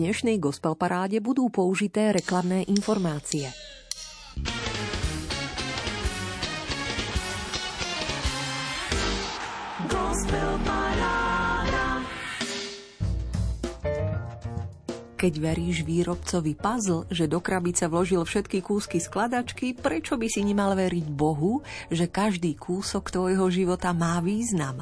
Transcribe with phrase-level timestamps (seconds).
[0.00, 3.52] dnešnej gospel paráde budú použité reklamné informácie.
[15.20, 20.72] Keď veríš výrobcovi puzzle, že do krabice vložil všetky kúsky skladačky, prečo by si nemal
[20.72, 21.60] veriť Bohu,
[21.92, 24.80] že každý kúsok tvojho života má význam?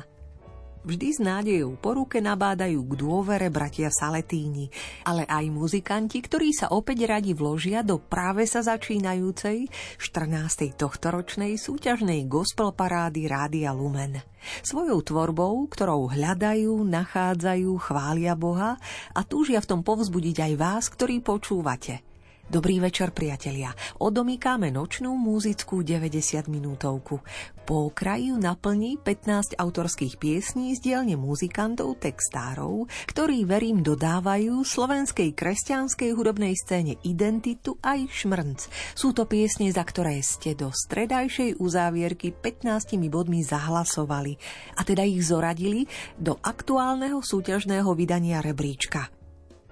[0.88, 4.72] Vždy s nádejou po ruke nabádajú k dôvere bratia Saletíni,
[5.04, 9.68] ale aj muzikanti, ktorí sa opäť radi vložia do práve sa začínajúcej
[10.00, 10.80] 14.
[10.80, 14.24] tohtoročnej súťažnej gospel parády Rádia Lumen.
[14.64, 18.80] Svojou tvorbou, ktorou hľadajú, nachádzajú, chvália Boha
[19.12, 22.00] a túžia v tom povzbudiť aj vás, ktorí počúvate–
[22.48, 23.76] Dobrý večer, priatelia.
[24.00, 27.20] Odomýkáme nočnú múzickú 90 minútovku.
[27.68, 36.16] Po okraju naplní 15 autorských piesní z dielne muzikantov, textárov, ktorí, verím, dodávajú slovenskej kresťanskej
[36.16, 38.64] hudobnej scéne identitu aj šmrnc.
[38.96, 44.40] Sú to piesne, za ktoré ste do stredajšej uzávierky 15 bodmi zahlasovali
[44.80, 45.84] a teda ich zoradili
[46.16, 49.17] do aktuálneho súťažného vydania rebríčka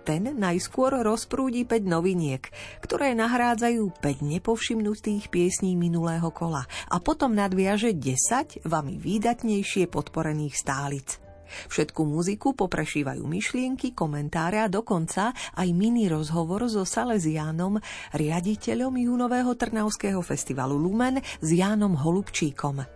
[0.06, 2.46] ten najskôr rozprúdi 5 noviniek,
[2.78, 11.18] ktoré nahrádzajú 5 nepovšimnutých piesní minulého kola a potom nadviaže 10 vami výdatnejšie podporených stálic.
[11.66, 17.82] Všetku muziku poprešívajú myšlienky, komentáre a dokonca aj mini rozhovor so Salesiánom,
[18.14, 22.86] riaditeľom júnového Trnavského festivalu Lumen s Jánom Holubčíkom.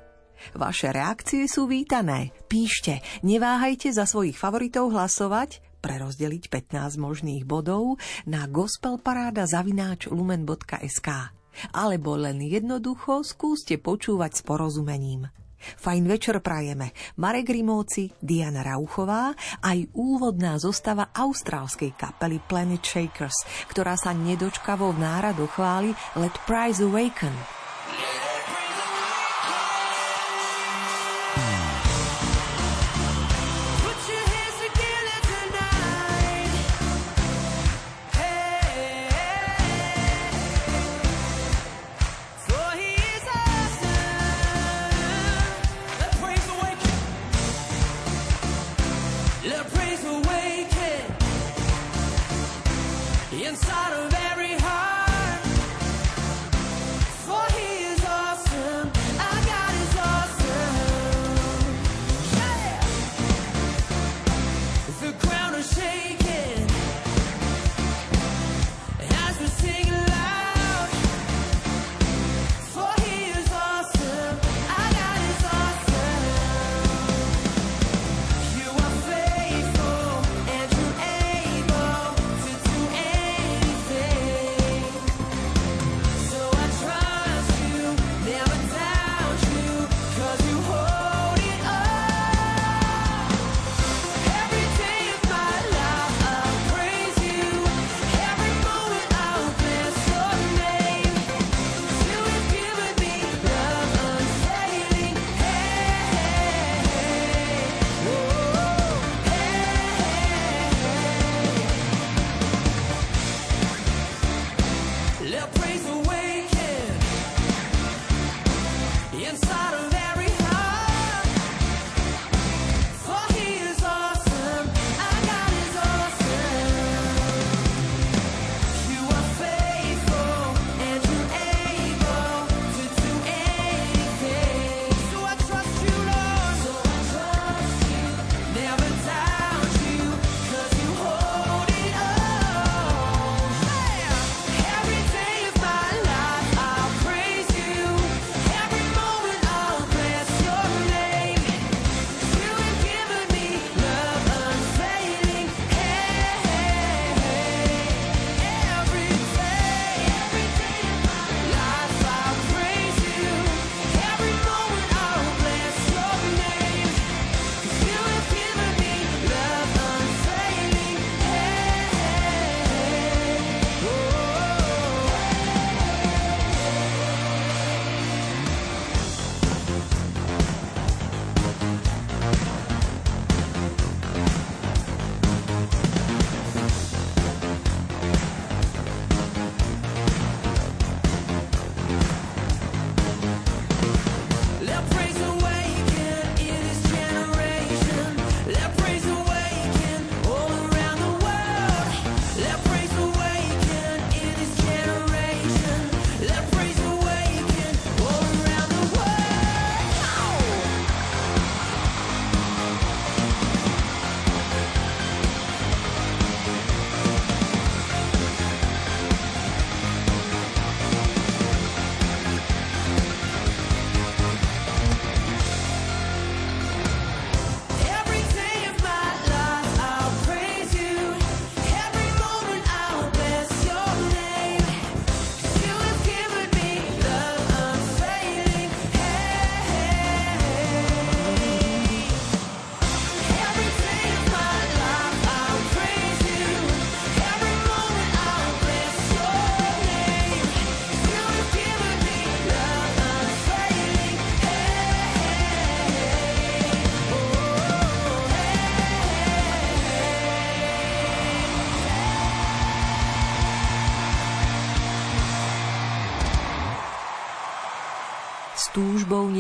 [0.54, 2.32] Vaše reakcie sú vítané.
[2.48, 7.96] Píšte, neváhajte za svojich favoritov hlasovať, prerozdeliť 15 možných bodov
[8.28, 11.08] na gospelparáda.lumen.sk
[11.74, 15.26] alebo len jednoducho skúste počúvať s porozumením.
[15.60, 23.92] Fajn večer prajeme Marek Rimóci, Diana Rauchová, aj úvodná zostava austrálskej kapely Planet Shakers, ktorá
[24.00, 27.60] sa nedočkavo v náradu chváli Let Prize Awaken.
[28.00, 28.29] inside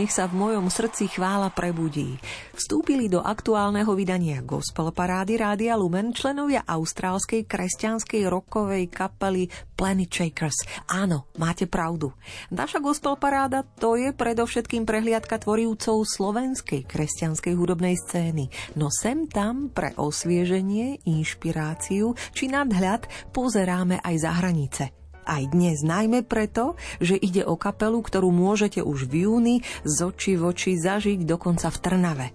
[0.00, 2.16] nech sa v mojom srdci chvála prebudí.
[2.56, 10.56] Vstúpili do aktuálneho vydania Gospel Parády Rádia Lumen členovia austrálskej kresťanskej rokovej kapely Planet Shakers.
[10.88, 12.16] Áno, máte pravdu.
[12.48, 18.48] Naša Gospel Paráda to je predovšetkým prehliadka tvorivcov slovenskej kresťanskej hudobnej scény.
[18.80, 23.04] No sem tam pre osvieženie, inšpiráciu či nadhľad
[23.36, 24.84] pozeráme aj za hranice–
[25.30, 29.56] aj dnes, najmä preto, že ide o kapelu, ktorú môžete už v júni
[29.86, 32.26] z očí v oči zažiť dokonca v Trnave.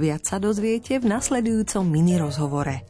[0.00, 2.82] Viac sa dozviete v nasledujúcom mini rozhovore.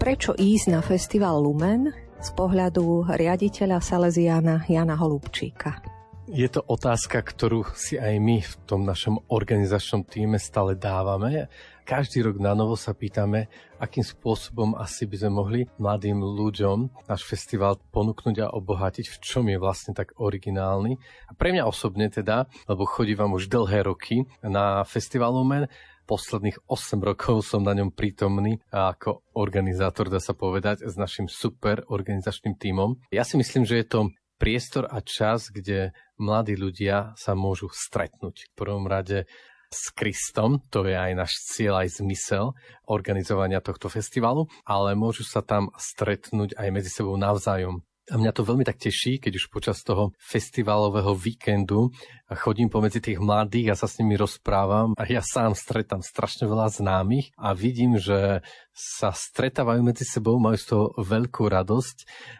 [0.00, 1.90] Prečo ísť na festival Lumen
[2.22, 5.82] z pohľadu riaditeľa Salesiana Jana Holubčíka?
[6.26, 11.46] Je to otázka, ktorú si aj my v tom našom organizačnom týme stále dávame
[11.86, 13.46] každý rok na novo sa pýtame,
[13.78, 19.46] akým spôsobom asi by sme mohli mladým ľuďom náš festival ponúknuť a obohatiť, v čom
[19.46, 20.98] je vlastne tak originálny.
[21.30, 25.70] A pre mňa osobne teda, lebo chodívam už dlhé roky na festival Lumen,
[26.10, 31.86] posledných 8 rokov som na ňom prítomný ako organizátor, dá sa povedať, s našim super
[31.86, 32.98] organizačným tímom.
[33.14, 34.00] Ja si myslím, že je to
[34.38, 38.52] priestor a čas, kde mladí ľudia sa môžu stretnúť.
[38.52, 39.26] V prvom rade
[39.76, 42.56] s Kristom, to je aj náš cieľ, aj zmysel
[42.88, 47.84] organizovania tohto festivalu, ale môžu sa tam stretnúť aj medzi sebou navzájom.
[48.06, 51.90] A mňa to veľmi tak teší, keď už počas toho festivalového víkendu
[52.38, 56.70] chodím pomedzi tých mladých a sa s nimi rozprávam a ja sám stretám strašne veľa
[56.70, 61.96] známych a vidím, že sa stretávajú medzi sebou, majú z toho veľkú radosť.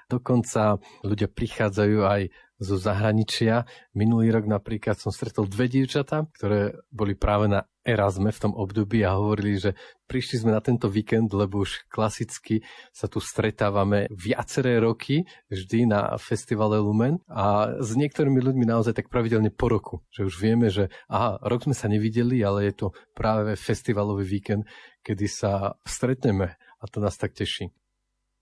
[0.06, 2.20] Dokonca ľudia prichádzajú aj
[2.56, 3.68] zo zahraničia.
[3.92, 9.06] Minulý rok napríklad som stretol dve dievčatá, ktoré boli práve na Erasme v tom období
[9.06, 9.78] a hovorili, že
[10.10, 16.18] prišli sme na tento víkend, lebo už klasicky sa tu stretávame viaceré roky, vždy na
[16.18, 20.90] festivale Lumen a s niektorými ľuďmi naozaj tak pravidelne po roku, že už vieme, že
[21.06, 24.66] aha, rok sme sa nevideli, ale je to práve festivalový víkend,
[25.06, 27.70] kedy sa stretneme a to nás tak teší.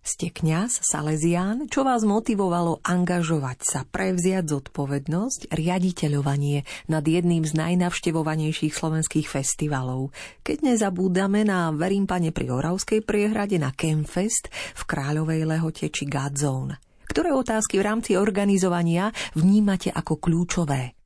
[0.05, 8.77] Ste kňaz, Salesián, čo vás motivovalo angažovať sa, prevziať zodpovednosť, riaditeľovanie nad jedným z najnavštevovanejších
[8.77, 10.13] slovenských festivalov.
[10.45, 16.77] Keď nezabúdame na Verím pane pri Oravskej priehrade, na Campfest v Kráľovej lehote či Godzone.
[17.09, 21.04] Ktoré otázky v rámci organizovania vnímate ako kľúčové?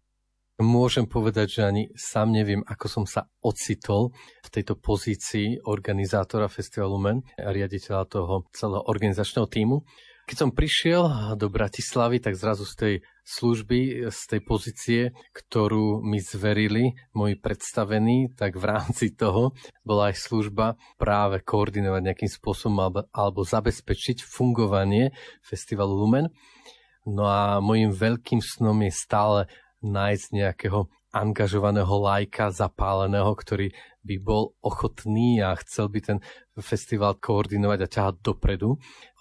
[0.58, 4.10] Môžem povedať, že ani sám neviem, ako som sa ocitol
[4.42, 9.86] v tejto pozícii organizátora Festivalu Men, riaditeľa toho celého organizačného týmu.
[10.26, 11.06] Keď som prišiel
[11.38, 15.00] do Bratislavy, tak zrazu z tej služby, z tej pozície,
[15.30, 19.54] ktorú mi zverili moji predstavení, tak v rámci toho
[19.86, 25.14] bola aj služba práve koordinovať nejakým spôsobom alebo, alebo zabezpečiť fungovanie
[25.46, 26.26] festivalu Lumen.
[27.06, 29.48] No a môjim veľkým snom je stále
[29.82, 33.72] nájsť nejakého angažovaného lajka, zapáleného, ktorý
[34.04, 36.18] by bol ochotný a chcel by ten
[36.60, 38.76] festival koordinovať a ťahať dopredu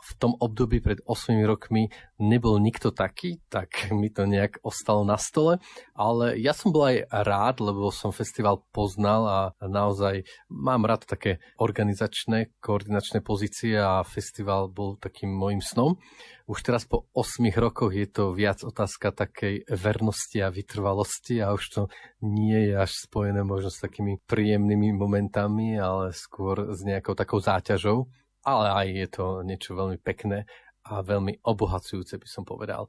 [0.07, 5.19] v tom období pred 8 rokmi nebol nikto taký, tak mi to nejak ostalo na
[5.19, 5.59] stole.
[5.91, 11.43] Ale ja som bol aj rád, lebo som festival poznal a naozaj mám rád také
[11.59, 15.99] organizačné, koordinačné pozície a festival bol takým môjim snom.
[16.47, 21.63] Už teraz po 8 rokoch je to viac otázka takej vernosti a vytrvalosti a už
[21.67, 21.81] to
[22.23, 28.07] nie je až spojené možno s takými príjemnými momentami, ale skôr s nejakou takou záťažou
[28.47, 30.47] ale aj je to niečo veľmi pekné
[30.87, 32.87] a veľmi obohacujúce, by som povedal.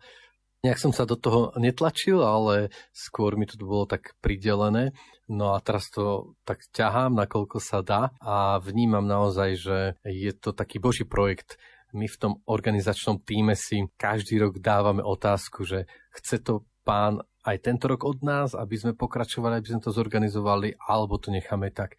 [0.62, 4.90] Nejak som sa do toho netlačil, ale skôr mi to bolo tak pridelené.
[5.30, 10.50] No a teraz to tak ťahám, nakoľko sa dá a vnímam naozaj, že je to
[10.54, 11.58] taký boží projekt.
[11.94, 17.56] My v tom organizačnom týme si každý rok dávame otázku, že chce to pán aj
[17.62, 21.96] tento rok od nás, aby sme pokračovali, aby sme to zorganizovali, alebo to necháme tak.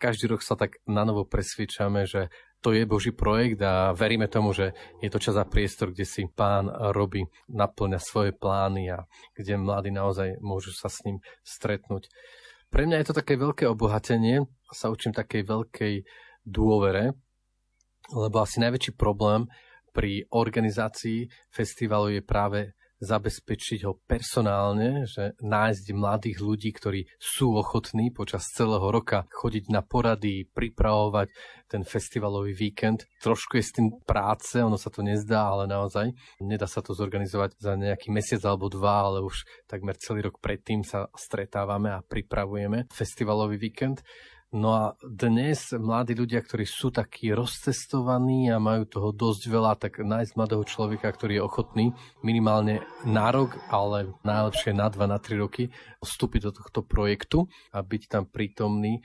[0.00, 4.52] Každý rok sa tak na novo presvedčame, že to je Boží projekt a veríme tomu,
[4.52, 9.56] že je to čas a priestor, kde si pán robí, naplňa svoje plány a kde
[9.56, 12.12] mladí naozaj môžu sa s ním stretnúť.
[12.70, 15.94] Pre mňa je to také veľké obohatenie sa učím takej veľkej
[16.46, 17.18] dôvere,
[18.14, 19.50] lebo asi najväčší problém
[19.90, 28.12] pri organizácii festivalu je práve zabezpečiť ho personálne, že nájsť mladých ľudí, ktorí sú ochotní
[28.12, 31.32] počas celého roka chodiť na porady, pripravovať
[31.66, 33.08] ten festivalový víkend.
[33.24, 36.12] Trošku je s tým práce, ono sa to nezdá, ale naozaj
[36.44, 40.84] nedá sa to zorganizovať za nejaký mesiac alebo dva, ale už takmer celý rok predtým
[40.84, 44.04] sa stretávame a pripravujeme festivalový víkend.
[44.50, 50.02] No a dnes mladí ľudia, ktorí sú takí rozcestovaní a majú toho dosť veľa, tak
[50.02, 51.86] nájsť mladého človeka, ktorý je ochotný
[52.26, 55.70] minimálne na rok, ale najlepšie na dva, na tri roky
[56.02, 58.98] vstúpiť do tohto projektu a byť tam prítomný,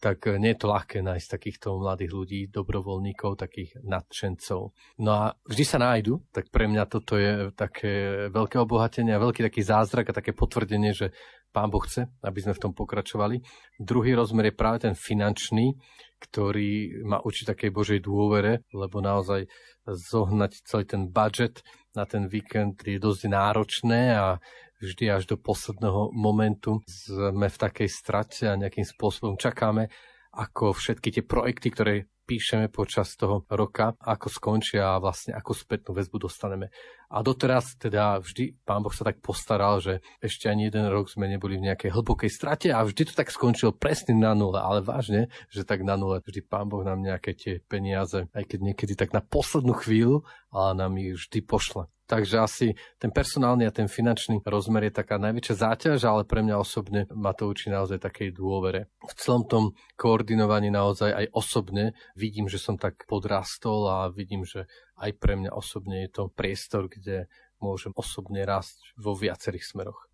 [0.00, 4.74] tak nie je to ľahké nájsť takýchto mladých ľudí, dobrovoľníkov, takých nadšencov.
[4.98, 9.44] No a vždy sa nájdu, tak pre mňa toto je také veľké obohatenie a veľký
[9.44, 11.12] taký zázrak a také potvrdenie, že
[11.50, 13.42] Pán Boh chce, aby sme v tom pokračovali.
[13.78, 15.74] Druhý rozmer je práve ten finančný,
[16.22, 19.50] ktorý má učiť takej Božej dôvere, lebo naozaj
[19.86, 21.66] zohnať celý ten budget
[21.96, 24.38] na ten víkend je dosť náročné a
[24.78, 29.90] vždy až do posledného momentu sme v takej strate a nejakým spôsobom čakáme,
[30.30, 31.94] ako všetky tie projekty, ktoré
[32.30, 36.70] píšeme počas toho roka, ako skončia a vlastne ako spätnú väzbu dostaneme.
[37.10, 41.26] A doteraz teda vždy pán Boh sa tak postaral, že ešte ani jeden rok sme
[41.26, 45.26] neboli v nejakej hlbokej strate a vždy to tak skončilo presne na nule, ale vážne,
[45.50, 46.22] že tak na nule.
[46.22, 50.22] Vždy pán Boh nám nejaké tie peniaze, aj keď niekedy tak na poslednú chvíľu,
[50.54, 51.90] ale nám ich vždy pošle.
[52.10, 52.66] Takže asi
[52.98, 57.30] ten personálny a ten finančný rozmer je taká najväčšia záťaž, ale pre mňa osobne ma
[57.30, 58.90] to učí naozaj takej dôvere.
[58.98, 64.66] V celom tom koordinovaní naozaj aj osobne vidím, že som tak podrastol a vidím, že
[64.98, 67.30] aj pre mňa osobne je to priestor, kde
[67.62, 70.09] môžem osobne rásť vo viacerých smeroch.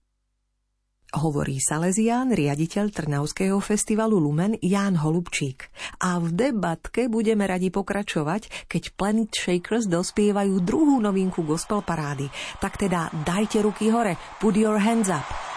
[1.16, 5.72] Hovorí Salesián, riaditeľ Trnavského festivalu Lumen Ján Holubčík.
[6.04, 12.28] A v debatke budeme radi pokračovať, keď Planet Shakers dospievajú druhú novinku gospel parády.
[12.60, 15.55] Tak teda dajte ruky hore, put your hands up.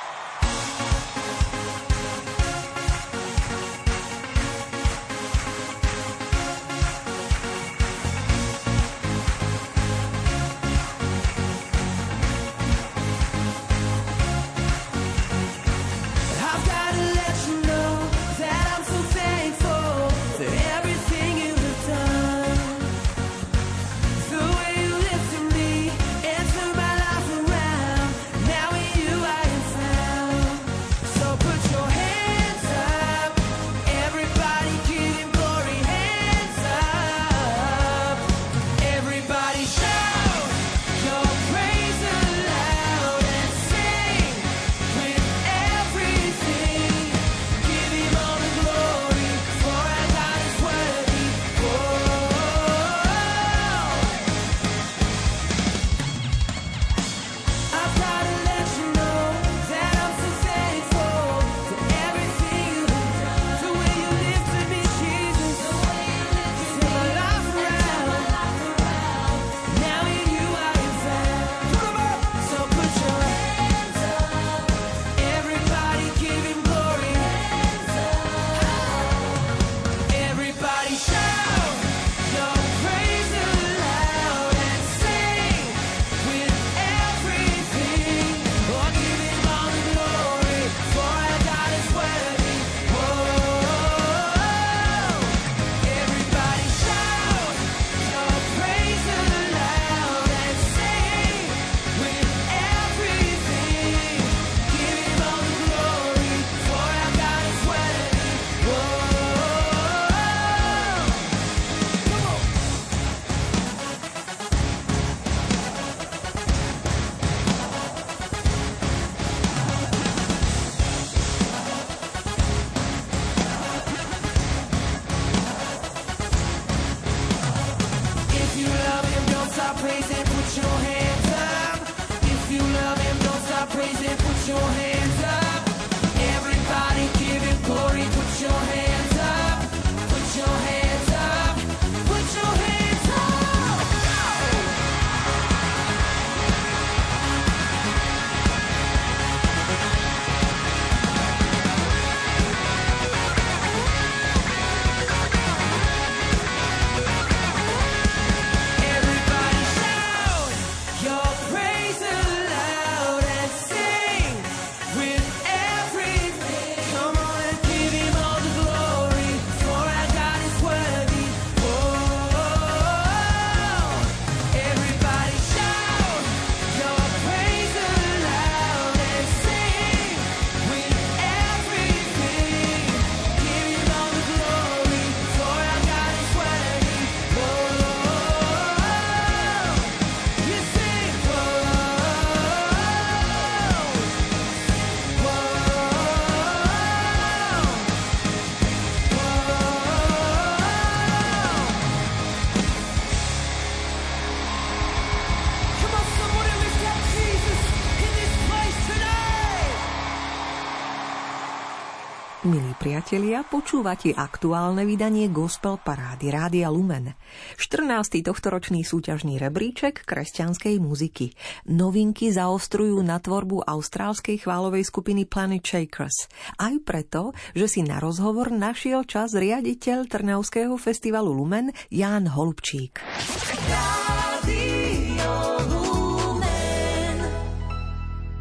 [212.99, 217.15] Priatelia, počúvate aktuálne vydanie Gospel Parády Rádia Lumen.
[217.55, 218.19] 14.
[218.19, 221.31] tohtoročný súťažný rebríček kresťanskej muziky.
[221.71, 226.27] Novinky zaostrujú na tvorbu austrálskej chválovej skupiny Planet Shakers.
[226.59, 232.99] Aj preto, že si na rozhovor našiel čas riaditeľ Trnavského festivalu Lumen Ján Holubčík.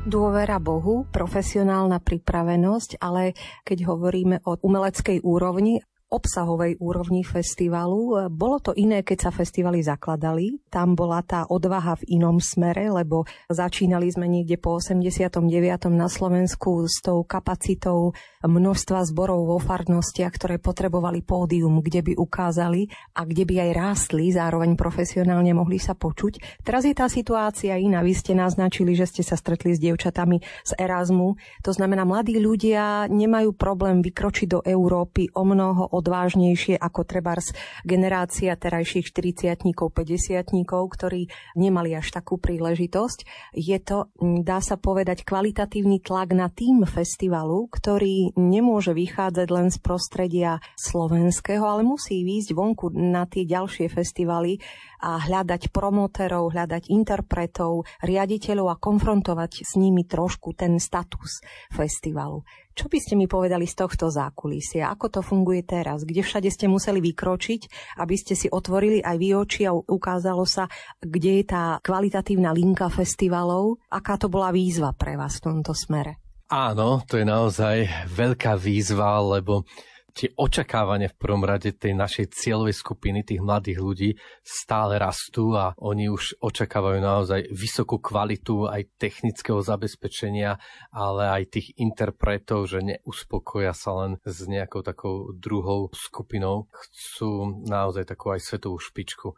[0.08, 8.32] Dôvera Bohu, profesionálna pripravenosť, ale keď hovoríme o umeleckej úrovni, obsahovej úrovni festivalu.
[8.32, 10.56] Bolo to iné, keď sa festivaly zakladali.
[10.72, 15.44] Tam bola tá odvaha v inom smere, lebo začínali sme niekde po 89.
[15.92, 22.88] na Slovensku s tou kapacitou množstva zborov vo farnostiach, ktoré potrebovali pódium, kde by ukázali
[23.12, 26.64] a kde by aj rástli, zároveň profesionálne mohli sa počuť.
[26.64, 28.00] Teraz je tá situácia iná.
[28.00, 31.36] Vy ste naznačili, že ste sa stretli s dievčatami z Erasmu.
[31.66, 37.50] To znamená, mladí ľudia nemajú problém vykročiť do Európy o mnoho odvážnejšie ako trebárs
[37.82, 41.26] generácia terajších 40 50 ktorí
[41.58, 43.52] nemali až takú príležitosť.
[43.54, 49.78] Je to, dá sa povedať, kvalitatívny tlak na tým festivalu, ktorý nemôže vychádzať len z
[49.82, 54.62] prostredia slovenského, ale musí výjsť vonku na tie ďalšie festivaly
[55.02, 62.42] a hľadať promoterov, hľadať interpretov, riaditeľov a konfrontovať s nimi trošku ten status festivalu.
[62.78, 64.86] Čo by ste mi povedali z tohto zákulisia?
[64.94, 66.06] Ako to funguje teraz?
[66.06, 70.70] Kde všade ste museli vykročiť, aby ste si otvorili aj vy oči a ukázalo sa,
[71.02, 73.82] kde je tá kvalitatívna linka festivalov?
[73.90, 76.22] Aká to bola výzva pre vás v tomto smere?
[76.54, 79.66] Áno, to je naozaj veľká výzva, lebo
[80.12, 84.10] tie očakávania v prvom rade tej našej cieľovej skupiny, tých mladých ľudí,
[84.42, 90.58] stále rastú a oni už očakávajú naozaj vysokú kvalitu aj technického zabezpečenia,
[90.90, 96.66] ale aj tých interpretov, že neuspokoja sa len s nejakou takou druhou skupinou.
[96.72, 99.36] Chcú naozaj takú aj svetovú špičku.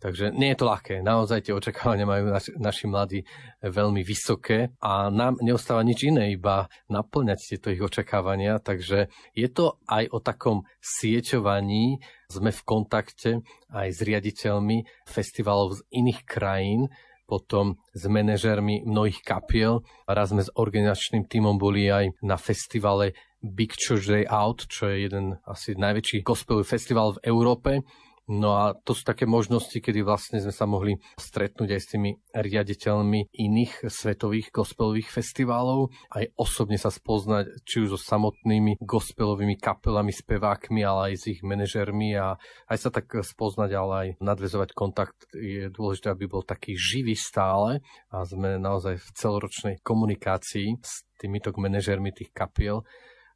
[0.00, 1.04] Takže nie je to ľahké.
[1.04, 3.20] Naozaj tie očakávania majú naši, naši mladí
[3.60, 8.56] veľmi vysoké a nám neostáva nič iné, iba naplňať tieto ich očakávania.
[8.64, 12.00] Takže je to aj o takom sieťovaní.
[12.32, 16.88] Sme v kontakte aj s riaditeľmi festivalov z iných krajín,
[17.28, 19.84] potom s manažermi mnohých kapiel.
[20.08, 23.12] Raz sme s organizačným týmom boli aj na festivale
[23.44, 27.84] Big Church Day Out, čo je jeden asi najväčší gospelový festival v Európe
[28.30, 32.10] No a to sú také možnosti, kedy vlastne sme sa mohli stretnúť aj s tými
[32.30, 40.14] riaditeľmi iných svetových gospelových festivalov, aj osobne sa spoznať či už so samotnými gospelovými kapelami,
[40.14, 42.38] spevákmi, ale aj s ich manažermi a
[42.70, 45.26] aj sa tak spoznať, ale aj nadvezovať kontakt.
[45.34, 47.82] Je dôležité, aby bol taký živý stále
[48.14, 52.86] a sme naozaj v celoročnej komunikácii s týmito manažermi tých kapiel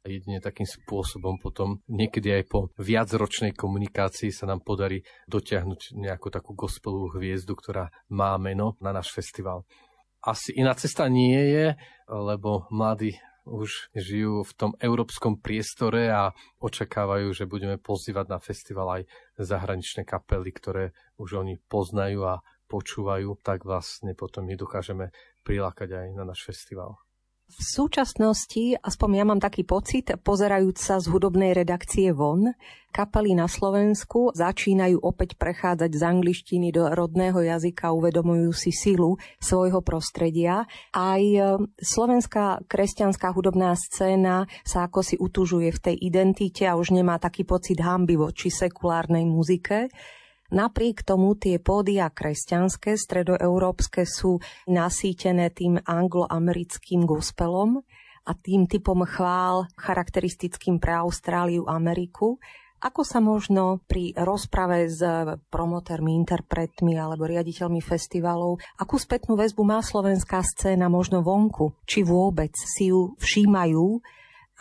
[0.07, 6.53] jedine takým spôsobom potom niekedy aj po viacročnej komunikácii sa nám podarí dotiahnuť nejakú takú
[6.53, 9.65] gospelovú hviezdu, ktorá má meno na náš festival.
[10.25, 11.67] Asi iná cesta nie je,
[12.09, 18.87] lebo mladí už žijú v tom európskom priestore a očakávajú, že budeme pozývať na festival
[19.01, 19.01] aj
[19.37, 20.83] zahraničné kapely, ktoré
[21.21, 25.13] už oni poznajú a počúvajú, tak vlastne potom my dokážeme
[25.45, 26.97] prilákať aj na náš festival.
[27.45, 32.57] V súčasnosti, aspoň ja mám taký pocit, pozerajúc sa z hudobnej redakcie von,
[32.89, 39.85] kapely na Slovensku začínajú opäť prechádzať z angličtiny do rodného jazyka, uvedomujú si silu svojho
[39.85, 40.65] prostredia.
[40.89, 46.97] Aj e, slovenská kresťanská hudobná scéna sa ako si utužuje v tej identite a už
[46.97, 49.93] nemá taký pocit hamby voči sekulárnej muzike.
[50.53, 54.37] Napriek tomu tie pódia kresťanské, stredoeurópske sú
[54.69, 57.81] nasýtené tým angloamerickým gospelom
[58.25, 62.37] a tým typom chvál charakteristickým pre Austráliu, Ameriku.
[62.85, 65.01] Ako sa možno pri rozprave s
[65.49, 71.73] promotérmi, interpretmi alebo riaditeľmi festivalov, akú spätnú väzbu má slovenská scéna možno vonku?
[71.89, 74.05] Či vôbec si ju všímajú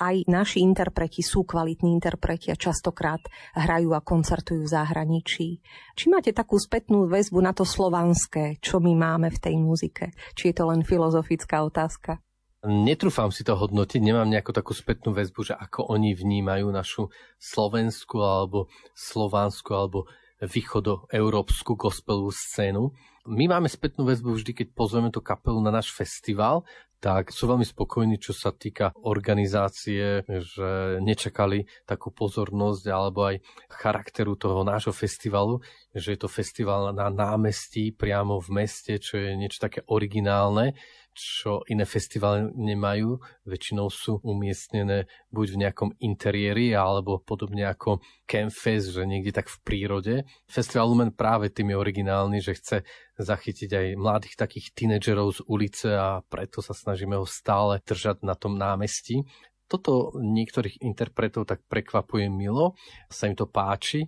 [0.01, 3.23] aj naši interpreti sú kvalitní interpreti a častokrát
[3.55, 5.49] hrajú a koncertujú v zahraničí.
[5.95, 10.11] Či máte takú spätnú väzbu na to slovanské, čo my máme v tej muzike?
[10.35, 12.19] Či je to len filozofická otázka?
[12.65, 18.25] Netrúfam si to hodnotiť, nemám nejakú takú spätnú väzbu, že ako oni vnímajú našu slovenskú
[18.25, 20.09] alebo slovanskú alebo
[20.41, 22.89] východoeurópsku gospelovú scénu.
[23.29, 26.65] My máme spätnú väzbu vždy, keď pozveme tú kapelu na náš festival,
[27.05, 34.41] tak sú veľmi spokojní, čo sa týka organizácie, že nečakali takú pozornosť alebo aj charakteru
[34.41, 35.61] toho nášho festivalu,
[35.93, 40.73] že je to festival na námestí priamo v meste, čo je niečo také originálne,
[41.15, 43.23] čo iné festivály nemajú.
[43.47, 49.57] Väčšinou sú umiestnené buď v nejakom interiéri, alebo podobne ako Campfest, že niekde tak v
[49.63, 50.15] prírode.
[50.51, 52.77] Festival Lumen práve tým je originálny, že chce
[53.17, 58.35] zachytiť aj mladých takých tínedžerov z ulice a preto sa snažíme ho stále držať na
[58.35, 59.23] tom námestí.
[59.65, 62.77] Toto niektorých interpretov tak prekvapuje milo,
[63.09, 64.05] sa im to páči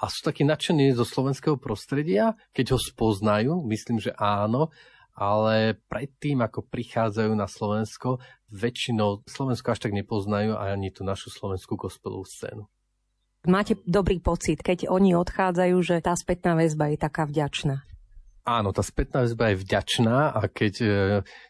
[0.00, 4.72] a sú takí nadšení zo slovenského prostredia, keď ho spoznajú, myslím, že áno,
[5.14, 11.78] ale predtým, ako prichádzajú na Slovensko, väčšinou Slovensko až tak nepoznajú ani tú našu slovenskú
[11.78, 12.66] gospelovú scénu.
[13.48, 17.80] Máte dobrý pocit, keď oni odchádzajú, že tá spätná väzba je taká vďačná?
[18.44, 20.88] Áno, tá spätná väzba je vďačná a keď e,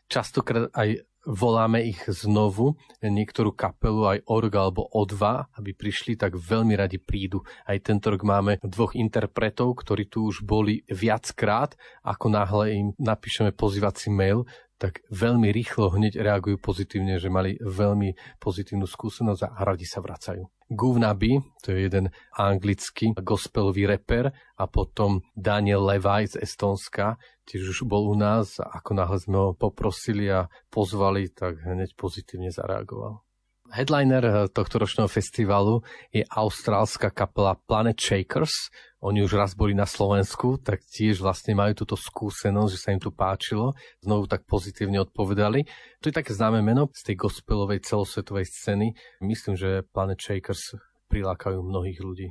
[0.07, 6.37] častokrát aj voláme ich znovu, niektorú kapelu, aj org alebo o dva, aby prišli, tak
[6.37, 7.45] veľmi radi prídu.
[7.69, 13.53] Aj tento rok máme dvoch interpretov, ktorí tu už boli viackrát, ako náhle im napíšeme
[13.53, 14.49] pozývací mail,
[14.81, 20.49] tak veľmi rýchlo hneď reagujú pozitívne, že mali veľmi pozitívnu skúsenosť a radi sa vracajú.
[20.73, 27.79] Guvnabi, to je jeden anglický gospelový reper a potom Daniel Levaj z Estonska, tiež už
[27.85, 33.21] bol u nás a ako náhle sme ho poprosili a pozvali, tak hneď pozitívne zareagoval.
[33.71, 35.81] Headliner eh, tohto ročného festivalu
[36.11, 38.71] je austrálska kapela Planet Shakers.
[39.01, 43.01] Oni už raz boli na Slovensku, tak tiež vlastne majú túto skúsenosť, že sa im
[43.01, 43.73] tu páčilo.
[44.05, 45.65] Znovu tak pozitívne odpovedali.
[46.05, 48.93] To je také známe meno z tej gospelovej celosvetovej scény.
[49.25, 50.77] Myslím, že Planet Shakers
[51.09, 52.29] prilákajú mnohých ľudí.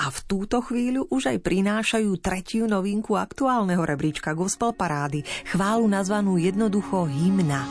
[0.00, 6.40] A v túto chvíľu už aj prinášajú tretiu novinku aktuálneho rebríčka Gospel Parády, chválu nazvanú
[6.40, 7.68] jednoducho Hymna.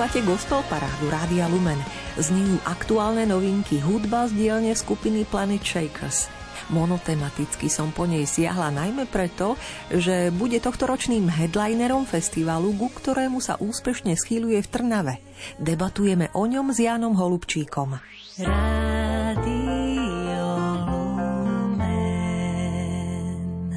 [0.00, 1.76] Počúvate Gospel Parádu Rádia Lumen.
[2.16, 6.24] Z nejú aktuálne novinky hudba z dielne skupiny Planet Shakers.
[6.72, 9.60] Monotematicky som po nej siahla najmä preto,
[9.92, 15.20] že bude tohtoročným headlinerom festivalu, ku ktorému sa úspešne schýluje v Trnave.
[15.60, 18.00] Debatujeme o ňom s Jánom Holubčíkom.
[18.40, 20.48] Rádio
[21.60, 23.68] Lumen.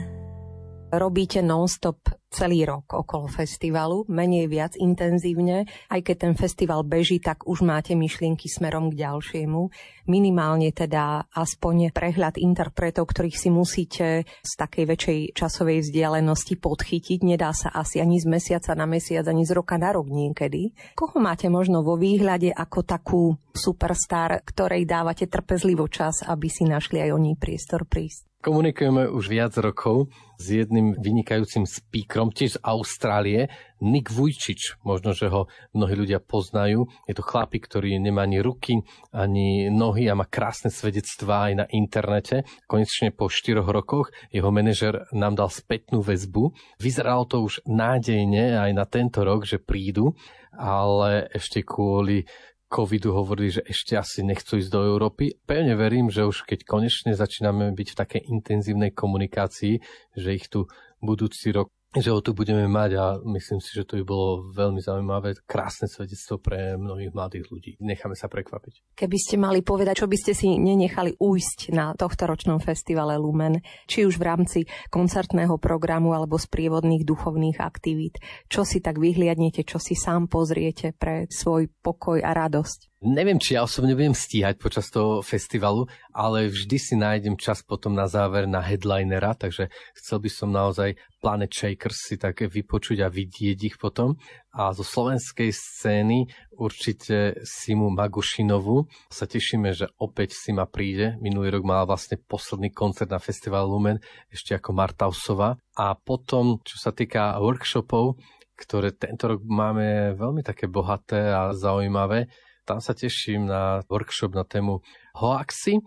[0.88, 5.70] Robíte non-stop celý rok okolo festivalu, menej viac intenzívne.
[5.94, 9.70] Aj keď ten festival beží, tak už máte myšlienky smerom k ďalšiemu.
[10.10, 17.22] Minimálne teda aspoň prehľad interpretov, ktorých si musíte z takej väčšej časovej vzdialenosti podchytiť.
[17.22, 20.74] Nedá sa asi ani z mesiaca na mesiac, ani z roka na rok niekedy.
[20.98, 27.06] Koho máte možno vo výhľade ako takú superstar, ktorej dávate trpezlivo čas, aby si našli
[27.06, 28.33] aj oni priestor prísť?
[28.44, 33.48] Komunikujeme už viac rokov s jedným vynikajúcim speakerom, tiež z Austrálie,
[33.80, 34.84] Nick Vujčič.
[34.84, 36.84] Možno, že ho mnohí ľudia poznajú.
[37.08, 38.84] Je to chlapík, ktorý nemá ani ruky,
[39.16, 42.44] ani nohy a má krásne svedectvá aj na internete.
[42.68, 46.52] Konečne po 4 rokoch jeho manažer nám dal spätnú väzbu.
[46.84, 50.20] Vyzeralo to už nádejne aj na tento rok, že prídu,
[50.52, 52.28] ale ešte kvôli
[52.74, 55.38] covidu hovorili, že ešte asi nechcú ísť do Európy.
[55.46, 59.78] Pevne verím, že už keď konečne začíname byť v takej intenzívnej komunikácii,
[60.18, 60.66] že ich tu
[60.98, 64.82] budúci rok že ho tu budeme mať a myslím si, že to by bolo veľmi
[64.82, 67.72] zaujímavé, krásne svedectvo pre mnohých mladých ľudí.
[67.84, 68.98] Necháme sa prekvapiť.
[68.98, 73.62] Keby ste mali povedať, čo by ste si nenechali ujsť na tohto ročnom festivale Lumen,
[73.86, 78.18] či už v rámci koncertného programu alebo z prievodných duchovných aktivít,
[78.50, 82.93] čo si tak vyhliadnete, čo si sám pozriete pre svoj pokoj a radosť?
[83.04, 87.92] Neviem, či ja osobne budem stíhať počas toho festivalu, ale vždy si nájdem čas potom
[87.92, 93.12] na záver na headlinera, takže chcel by som naozaj Planet Shakers si tak vypočuť a
[93.12, 94.16] vidieť ich potom.
[94.56, 101.20] A zo slovenskej scény určite Simu Magušinovu sa tešíme, že opäť Sima príde.
[101.20, 104.00] Minulý rok mala vlastne posledný koncert na Festival Lumen,
[104.32, 105.60] ešte ako Martausova.
[105.76, 108.16] A potom, čo sa týka workshopov,
[108.56, 112.32] ktoré tento rok máme veľmi také bohaté a zaujímavé,
[112.64, 114.80] tam sa teším na workshop na tému
[115.16, 115.84] hoaxy,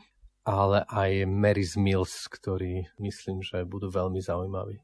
[0.46, 4.78] ale aj Mary's Mills, ktorí myslím, že budú veľmi zaujímaví.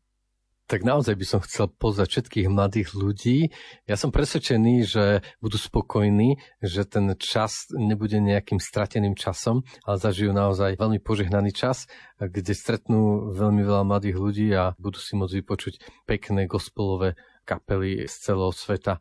[0.72, 3.52] Tak naozaj by som chcel pozvať všetkých mladých ľudí.
[3.84, 10.32] Ja som presvedčený, že budú spokojní, že ten čas nebude nejakým strateným časom, ale zažijú
[10.32, 15.74] naozaj veľmi požehnaný čas, kde stretnú veľmi veľa mladých ľudí a budú si môcť vypočuť
[16.08, 18.96] pekné gospelové kapely z celého sveta.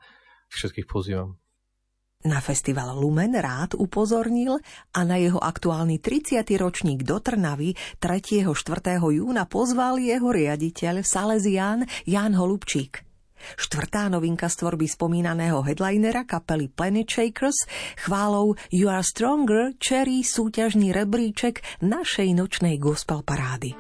[0.51, 1.40] Všetkých pozývam.
[2.21, 4.61] Na festival Lumen rád upozornil
[4.93, 6.45] a na jeho aktuálny 30.
[6.53, 8.45] ročník do Trnavy 3.
[8.45, 9.01] 4.
[9.01, 13.01] júna pozval jeho riaditeľ Salesián Jan Holubčík.
[13.57, 17.65] Štvrtá novinka z tvorby spomínaného headlinera kapely Planet Shakers
[18.05, 23.73] chválou You Are Stronger čerí súťažný rebríček našej nočnej gospel parády.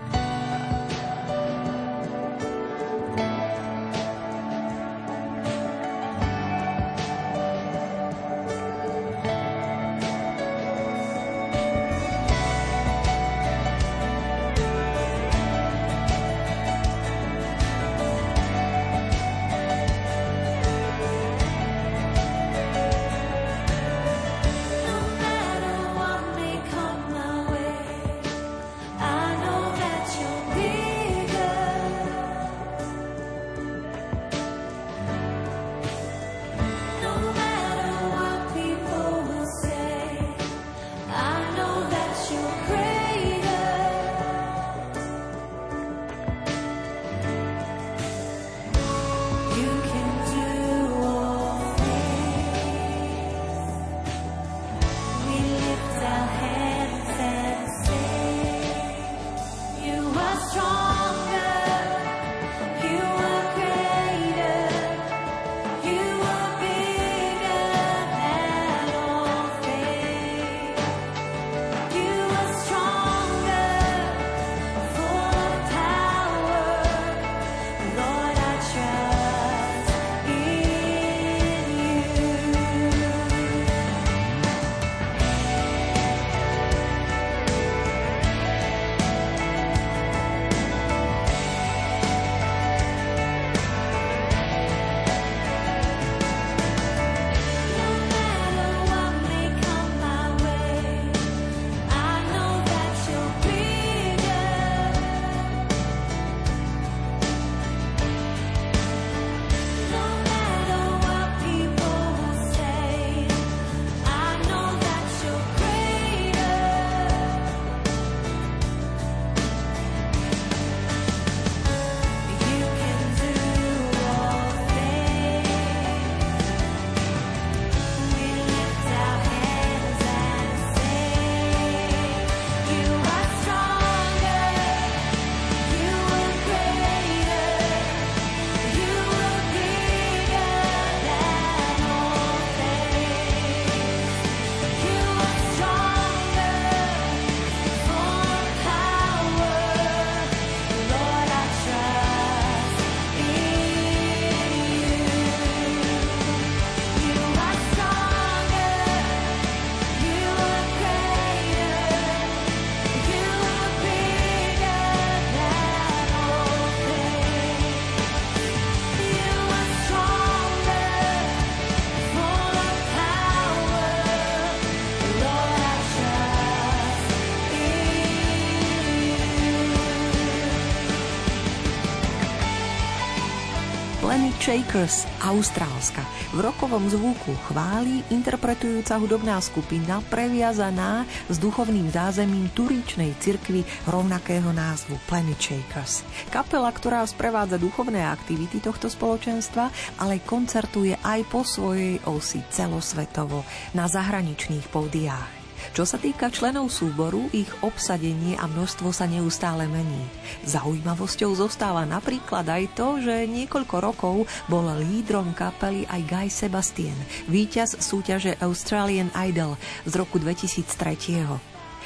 [184.51, 186.03] Shakers, Austrálska.
[186.35, 194.99] V rokovom zvuku chváli interpretujúca hudobná skupina previazaná s duchovným zázemím turíčnej cirkvi rovnakého názvu
[195.07, 196.03] Planet Shakers.
[196.27, 199.71] Kapela, ktorá sprevádza duchovné aktivity tohto spoločenstva,
[200.03, 205.40] ale koncertuje aj po svojej osi celosvetovo na zahraničných pódiách.
[205.71, 210.03] Čo sa týka členov súboru, ich obsadenie a množstvo sa neustále mení.
[210.43, 214.15] Zaujímavosťou zostáva napríklad aj to, že niekoľko rokov
[214.51, 216.99] bol lídrom kapely aj Guy Sebastian,
[217.31, 219.55] víťaz súťaže Australian Idol
[219.87, 221.39] z roku 2003.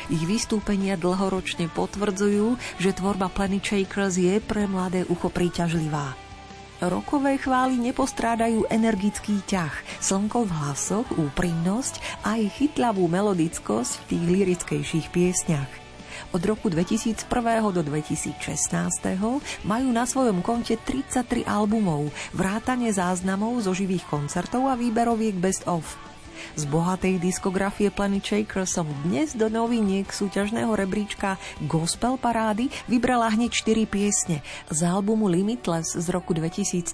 [0.10, 6.25] Ich vystúpenia dlhoročne potvrdzujú, že tvorba Planet Shakers je pre mladé ucho príťažlivá.
[6.84, 14.24] Rokové chvály nepostrádajú energický ťah, slnko v hlasoch, úprimnosť a aj chytlavú melodickosť v tých
[14.28, 15.72] lirickejších piesňach.
[16.36, 17.32] Od roku 2001.
[17.72, 18.44] do 2016.
[19.64, 26.14] majú na svojom konte 33 albumov, vrátane záznamov zo živých koncertov a výberoviek Best of.
[26.54, 33.50] Z bohatej diskografie Planet Shaker som dnes do noviniek súťažného rebríčka Gospel Parády vybrala hneď
[33.50, 36.86] 4 piesne z albumu Limitless z roku 2013.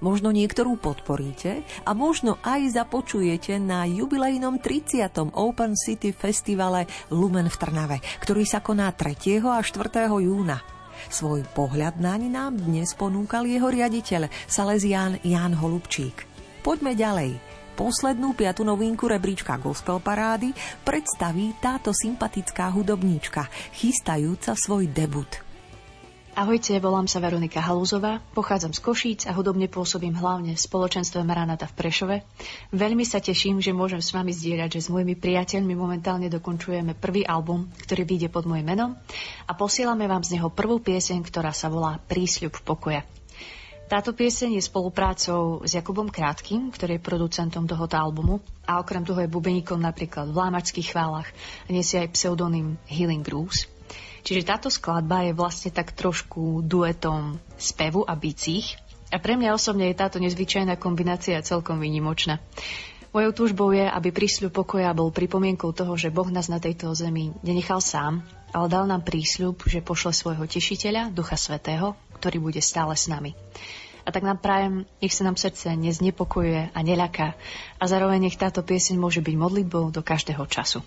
[0.00, 5.36] Možno niektorú podporíte a možno aj započujete na jubilejnom 30.
[5.36, 9.44] Open City Festivale Lumen v Trnave, ktorý sa koná 3.
[9.44, 10.08] a 4.
[10.08, 10.64] júna.
[11.06, 16.26] Svoj pohľad naň nám dnes ponúkal jeho riaditeľ, Salesián Jan Holubčík.
[16.66, 17.57] Poďme ďalej.
[17.78, 20.50] Poslednú piatu novinku rebríčka Gospel Parády
[20.82, 25.30] predstaví táto sympatická hudobníčka, chystajúca svoj debut.
[26.34, 31.70] Ahojte, volám sa Veronika Halúzová, pochádzam z Košíc a hudobne pôsobím hlavne v spoločenstve Maranata
[31.70, 32.16] v Prešove.
[32.74, 37.22] Veľmi sa teším, že môžem s vami zdieľať, že s mojimi priateľmi momentálne dokončujeme prvý
[37.30, 38.98] album, ktorý vyjde pod môjim menom
[39.46, 43.06] a posielame vám z neho prvú pieseň, ktorá sa volá Prísľub pokoja.
[43.88, 48.36] Táto pieseň je spoluprácou s Jakubom Krátkým, ktorý je producentom tohoto albumu
[48.68, 51.24] a okrem toho je bubeníkom napríklad v Lámačských chválach
[51.72, 53.64] nesie aj pseudonym Healing Grooves.
[54.28, 58.76] Čiže táto skladba je vlastne tak trošku duetom spevu a bicích
[59.08, 62.44] a pre mňa osobne je táto nezvyčajná kombinácia celkom výnimočná.
[63.08, 67.32] Mojou túžbou je, aby prísľub pokoja bol pripomienkou toho, že Boh nás na tejto zemi
[67.40, 68.20] nenechal sám,
[68.52, 73.32] ale dal nám prísľub, že pošle svojho tešiteľa, Ducha Svetého, ktorý bude stále s nami.
[74.08, 77.36] A tak nám prajem, nech sa nám srdce neznepokojuje a neľaká
[77.76, 80.80] a zároveň nech táto pieseň môže byť modlitbou do každého času.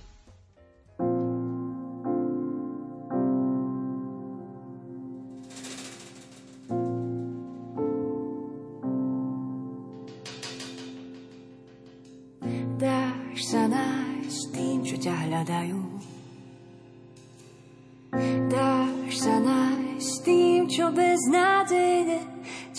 [20.72, 22.31] Čo beznádejne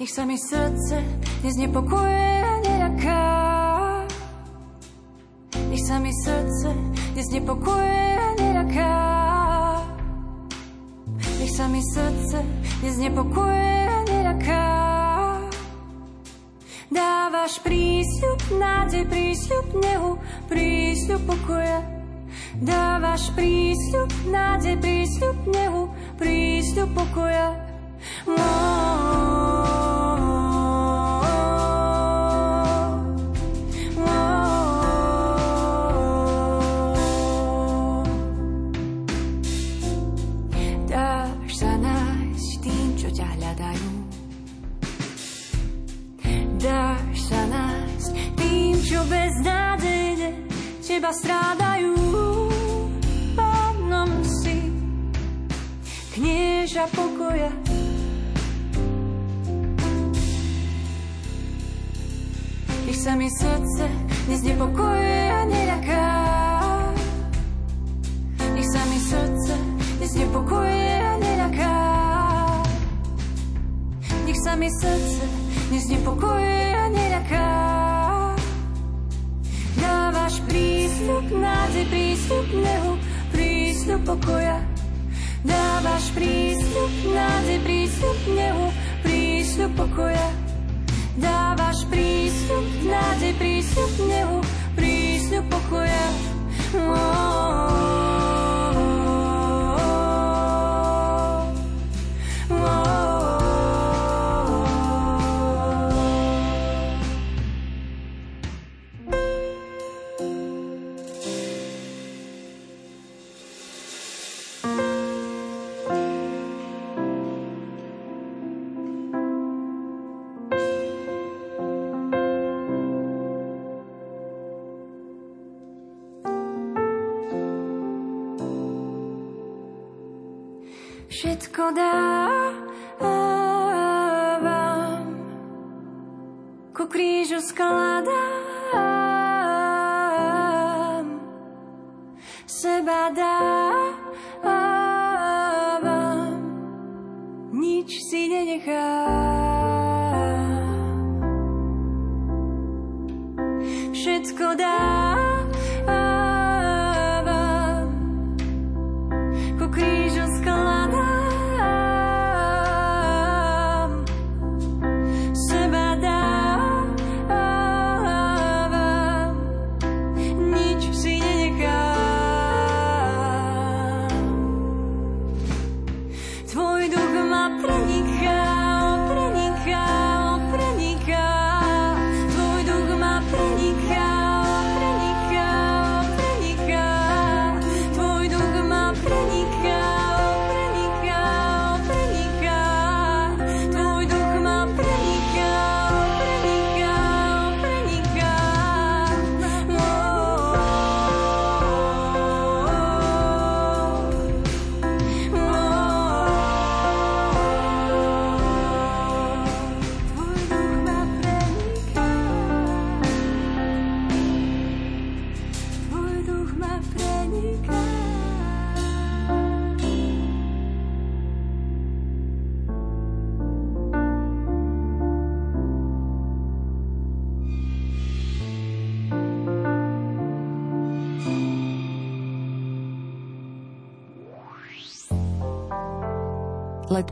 [0.00, 1.04] Nech sa mi srdce
[1.44, 3.24] neznepokuje a neľaká.
[5.68, 6.68] Nech sa mi srdce
[7.12, 8.94] neznepokuje a neľaká.
[11.40, 12.40] Nech sa mi srdce
[12.80, 14.64] neznepokuje a neľaká.
[16.92, 20.12] Dávaš prísľub, nádej, prísľub nehu,
[20.48, 21.80] prísľub pokoja.
[22.60, 25.88] Dávaš prísľub, nádej, prísľub nehu,
[26.20, 27.61] prísľub pokoja.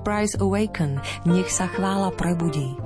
[0.00, 2.76] Price Awaken, nech sa chvála prebudí.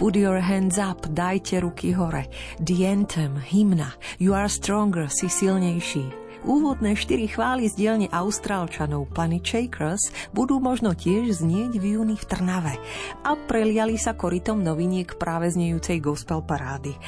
[0.00, 2.28] Put your hands up, dajte ruky hore.
[2.60, 6.22] The anthem, hymna, you are stronger, si silnejší.
[6.42, 12.26] Úvodné štyri chvály z dielne Austrálčanov Planet Shakers budú možno tiež znieť v júni v
[12.26, 12.74] Trnave
[13.22, 16.98] a preliali sa korytom noviniek práve znejúcej gospel parády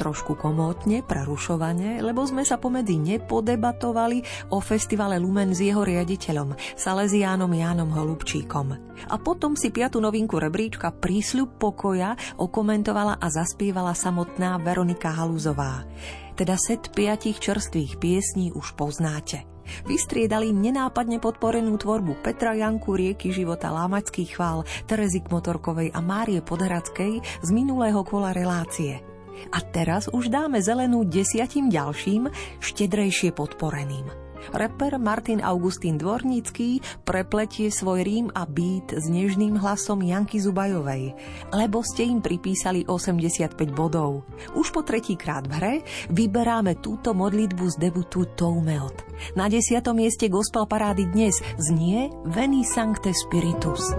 [0.00, 7.52] trošku komótne, prerušovane, lebo sme sa pomedzi nepodebatovali o festivale Lumen s jeho riaditeľom, Salesiánom
[7.52, 8.68] Jánom Holubčíkom.
[9.12, 15.84] A potom si piatu novinku rebríčka Prísľub pokoja okomentovala a zaspievala samotná Veronika Haluzová.
[16.32, 19.44] Teda set piatich čerstvých piesní už poznáte.
[19.84, 27.20] Vystriedali nenápadne podporenú tvorbu Petra Janku, Rieky života, Lámačských chvál, Terezy Motorkovej a Márie Podhradskej
[27.20, 29.09] z minulého kola relácie.
[29.48, 32.28] A teraz už dáme zelenú desiatim ďalším,
[32.60, 34.30] štedrejšie podporeným.
[34.52, 41.12] Reper Martin Augustín Dvornický prepletie svoj rím a beat s nežným hlasom Janky Zubajovej,
[41.52, 44.24] lebo ste im pripísali 85 bodov.
[44.56, 45.74] Už po tretíkrát v hre
[46.08, 48.96] vyberáme túto modlitbu z debutu Toumeot.
[49.36, 53.92] Na desiatom mieste gospel parády dnes znie Veni Sancte Spiritus.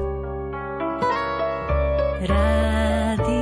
[2.21, 3.40] Rádio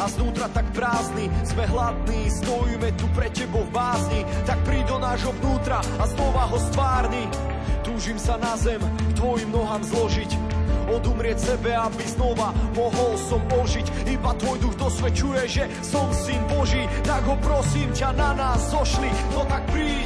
[0.00, 1.28] a znútra tak prázdny.
[1.44, 6.48] Sme hladní, stojíme tu pre tebou v bázni, tak príď do nášho vnútra a znova
[6.48, 7.28] ho stvárni.
[7.84, 10.30] Túžim sa na zem k tvojim nohám zložiť,
[10.88, 14.08] odumrieť sebe, aby znova mohol som ožiť.
[14.08, 19.08] Iba tvoj duch dosvedčuje, že som syn Boží, tak ho prosím ťa na nás zošli.
[19.36, 19.99] No tak príď,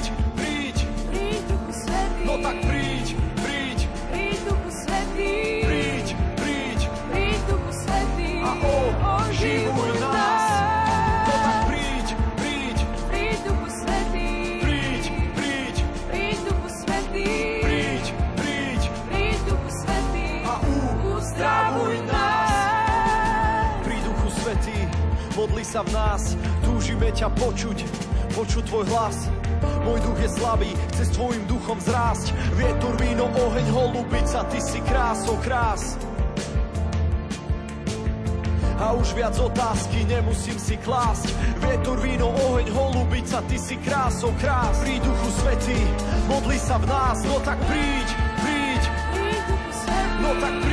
[25.44, 27.84] modli sa v nás, túžime ťa počuť,
[28.32, 29.28] počuť tvoj hlas.
[29.84, 32.32] Môj duch je slabý, chce s tvojim duchom zrásť.
[32.56, 36.00] Vietor, víno, oheň, holubica, ty si krásou krás.
[38.80, 41.28] A už viac otázky nemusím si klásť.
[41.60, 44.80] Vietor, víno, oheň, holubica, ty si krásou krás.
[44.80, 45.80] Príď duchu svetý,
[46.24, 48.08] modli sa v nás, no tak príď,
[48.40, 48.82] príď.
[50.24, 50.63] No tak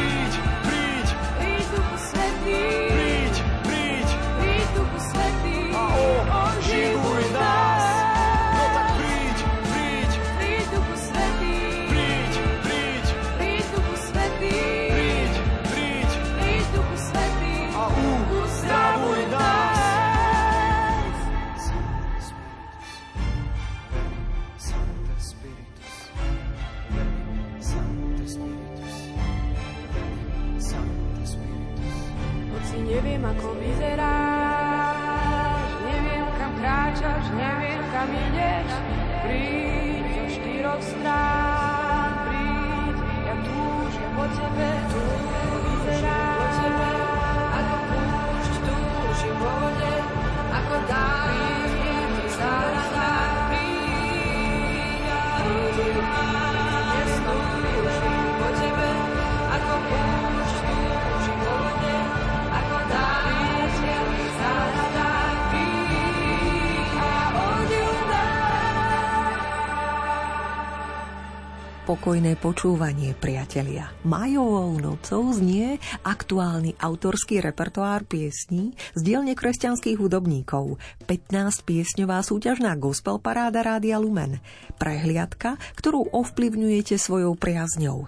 [32.92, 34.04] neviem, ako vyzeráš,
[35.88, 38.72] neviem, kam kráčaš, neviem, kam ideš,
[39.24, 41.51] príď zo štyroch strán,
[71.92, 73.92] Pokojné počúvanie, priatelia.
[74.08, 75.76] Majovou nocou znie
[76.08, 80.80] aktuálny autorský repertoár piesní z dielne kresťanských hudobníkov.
[81.12, 84.40] 15 piesňová súťažná gospel paráda Rádia Lumen.
[84.80, 88.08] Prehliadka, ktorú ovplyvňujete svojou priazňou.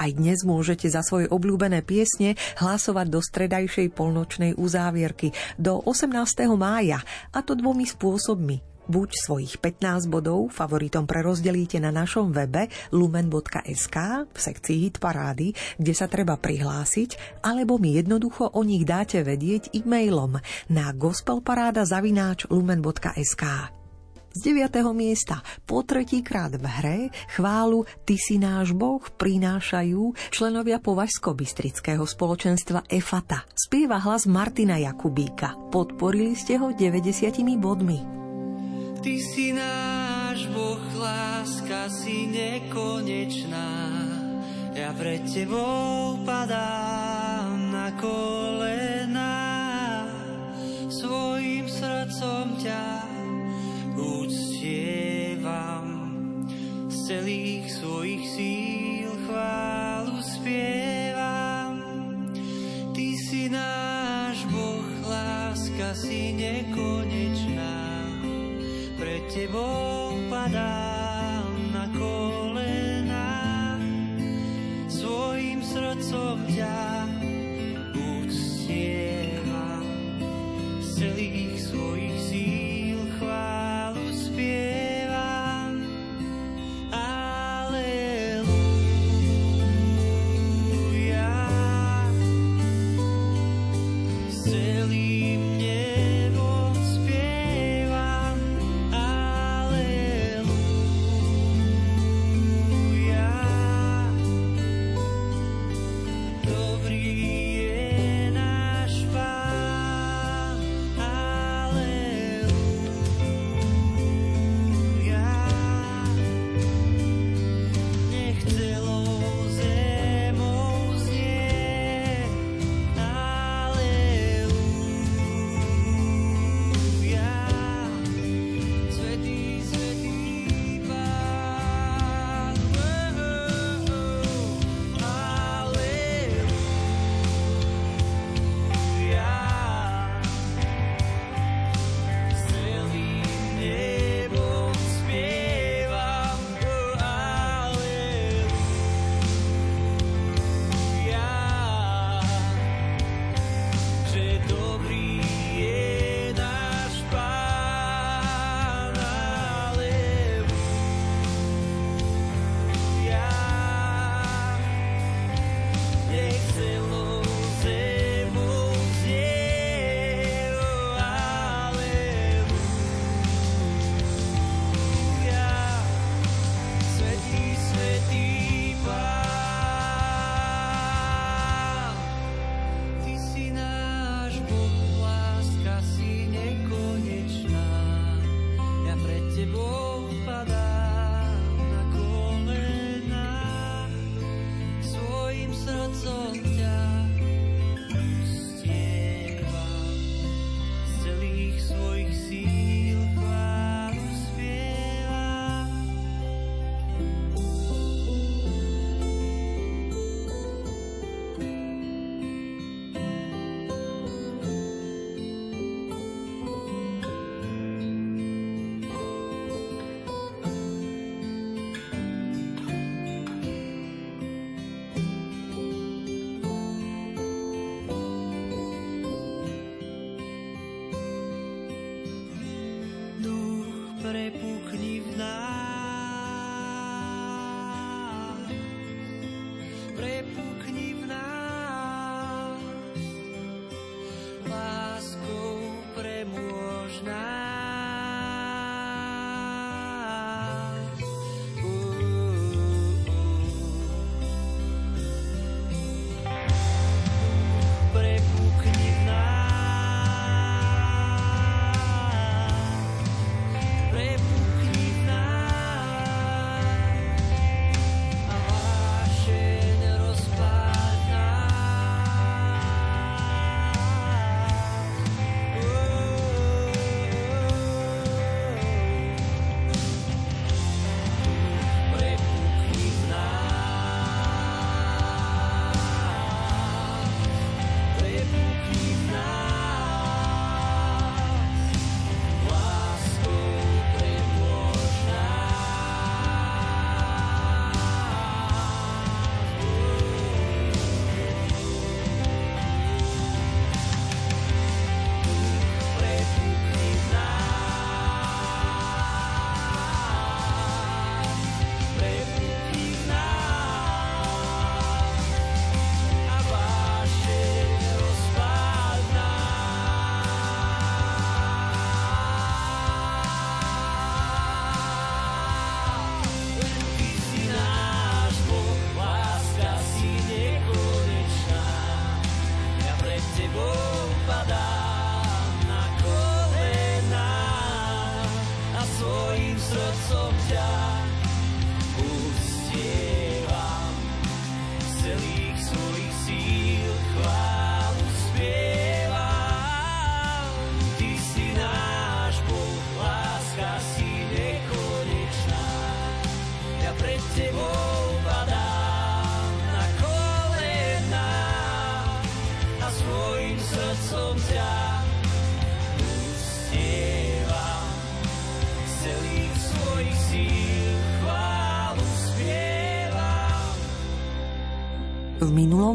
[0.00, 6.16] Aj dnes môžete za svoje obľúbené piesne hlasovať do stredajšej polnočnej uzávierky do 18.
[6.56, 7.04] mája,
[7.36, 8.77] a to dvomi spôsobmi.
[8.88, 15.92] Buď svojich 15 bodov favoritom prerozdelíte na našom webe lumen.sk v sekcii Hit parády, kde
[15.92, 20.40] sa treba prihlásiť, alebo mi jednoducho o nich dáte vedieť e-mailom
[20.72, 23.76] na gospelparáda.lumen.sk.
[24.28, 24.70] Z 9.
[24.94, 33.42] miesta po tretíkrát v hre chválu Ty si náš Boh prinášajú členovia Považsko-Bystrického spoločenstva EFATA.
[33.52, 35.56] Spieva hlas Martina Jakubíka.
[35.68, 38.27] Podporili ste ho 90 bodmi.
[38.98, 43.70] Ty si náš Boh, láska si nekonečná.
[44.74, 49.38] Ja pred Tebou padám na kolena.
[50.90, 52.86] Svojim srdcom ťa
[53.94, 55.86] uctievam.
[56.90, 61.78] Z celých svojich síl chválu spievam.
[62.98, 67.37] Ty si náš Boh, láska si nekonečná
[69.38, 73.78] tebou padám na kolena,
[74.90, 77.06] svojim srdcom ťa
[77.94, 79.86] uctievam.
[80.82, 81.06] Z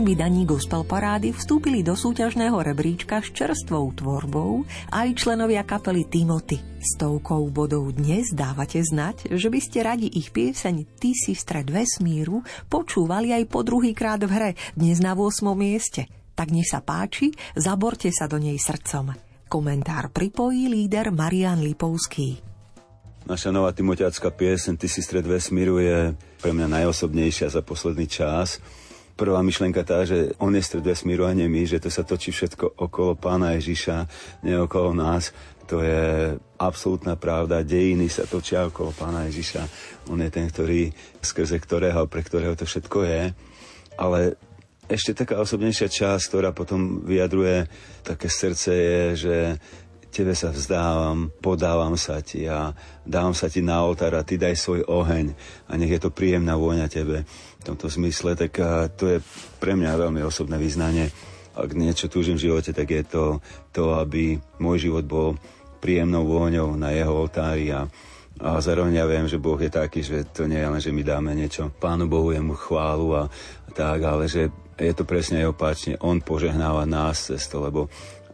[0.04, 6.60] vydaní Gospel Parády vstúpili do súťažného rebríčka s čerstvou tvorbou aj členovia kapely Timothy.
[6.84, 12.44] Stovkou bodov dnes dávate znať, že by ste radi ich pieseň Ty si stred vesmíru
[12.68, 15.48] počúvali aj po druhý krát v hre, dnes na 8.
[15.56, 16.12] mieste.
[16.36, 19.16] Tak nech sa páči, zaborte sa do nej srdcom.
[19.48, 22.44] Komentár pripojí líder Marian Lipovský.
[23.24, 26.12] Naša nová timotiacká piesen Ty si stred vesmíru je
[26.44, 28.60] pre mňa najosobnejšia za posledný čas
[29.14, 32.34] prvá myšlienka tá, že on je stred vesmíru a nie my, že to sa točí
[32.34, 34.10] všetko okolo pána Ježiša,
[34.46, 35.32] nie okolo nás.
[35.72, 37.64] To je absolútna pravda.
[37.64, 39.64] Dejiny sa točia okolo pána Ježiša.
[40.12, 40.92] On je ten, ktorý,
[41.24, 43.24] skrze ktorého, pre ktorého to všetko je.
[43.96, 44.36] Ale
[44.92, 47.72] ešte taká osobnejšia časť, ktorá potom vyjadruje
[48.04, 49.36] také srdce je, že
[50.14, 52.70] tebe sa vzdávam, podávam sa ti a
[53.02, 55.34] dávam sa ti na oltár a ty daj svoj oheň
[55.66, 57.26] a nech je to príjemná vôňa tebe
[57.64, 58.60] tomto zmysle, tak
[59.00, 59.18] to je
[59.60, 61.08] pre mňa veľmi osobné význanie.
[61.54, 63.24] Ak niečo túžim v živote, tak je to
[63.70, 65.38] to, aby môj život bol
[65.78, 67.86] príjemnou vôňou na jeho oltári a,
[68.40, 71.04] a zároveň ja viem, že Boh je taký, že to nie je len, že my
[71.04, 73.28] dáme niečo Pánu Bohu, je mu chválu a,
[73.68, 74.48] a tak, ale že
[74.80, 75.94] je to presne aj opačne.
[76.02, 77.92] On požehnáva nás cez to, lebo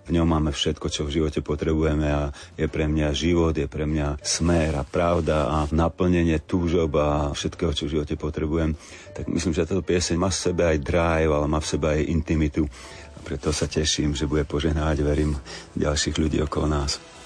[0.09, 3.85] v ňom máme všetko, čo v živote potrebujeme a je pre mňa život, je pre
[3.85, 8.73] mňa smer a pravda a naplnenie túžob a všetkého, čo v živote potrebujem.
[9.13, 12.09] Tak myslím, že táto pieseň má v sebe aj drive, ale má v sebe aj
[12.09, 12.65] intimitu.
[13.13, 15.37] A preto sa teším, že bude požehnávať, verím,
[15.77, 17.18] ďalších ľudí okolo nás.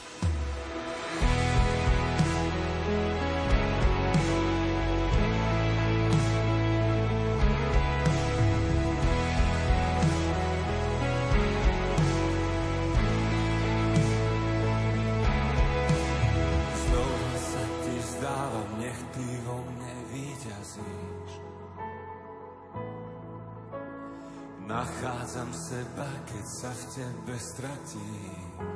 [27.43, 28.72] Stratím.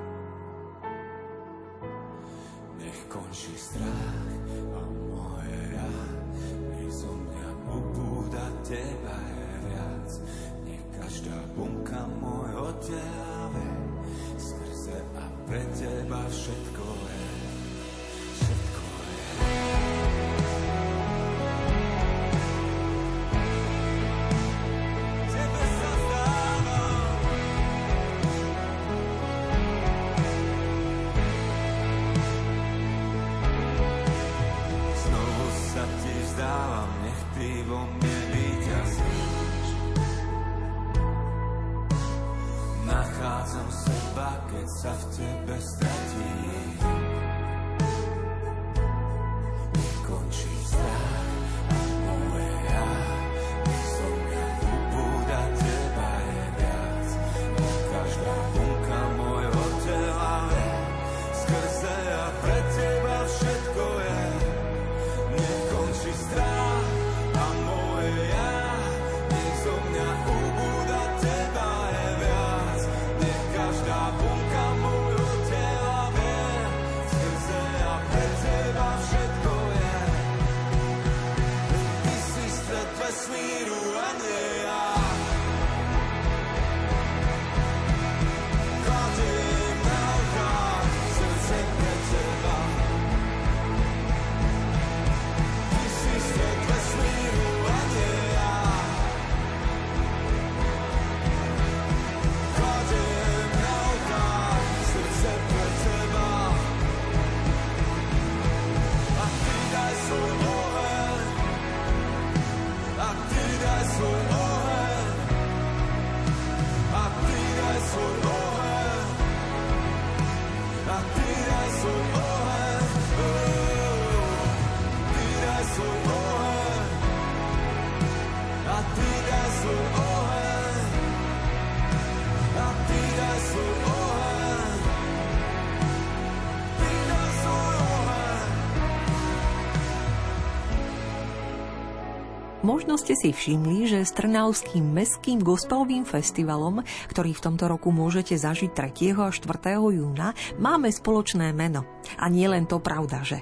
[142.68, 148.36] Možno ste si všimli, že s Trnavským mestským gospelovým festivalom, ktorý v tomto roku môžete
[148.36, 149.16] zažiť 3.
[149.24, 149.80] a 4.
[149.80, 151.88] júna, máme spoločné meno.
[152.20, 153.40] A nie len to pravda, že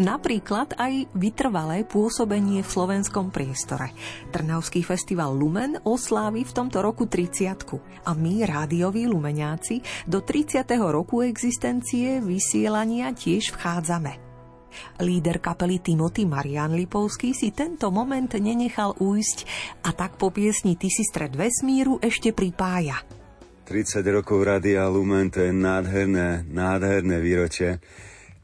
[0.00, 3.92] Napríklad aj vytrvalé pôsobenie v slovenskom priestore.
[4.32, 10.64] Trnavský festival Lumen oslávi v tomto roku 30 a my, rádioví lumeňáci, do 30.
[10.80, 14.29] roku existencie vysielania tiež vchádzame.
[15.02, 19.38] Líder kapely Timothy Marian Lipovský si tento moment nenechal újsť
[19.86, 23.02] a tak po piesni Ty si stred vesmíru ešte pripája.
[23.70, 27.78] 30 rokov Radia Lumen, to je nádherné, nádherné výročie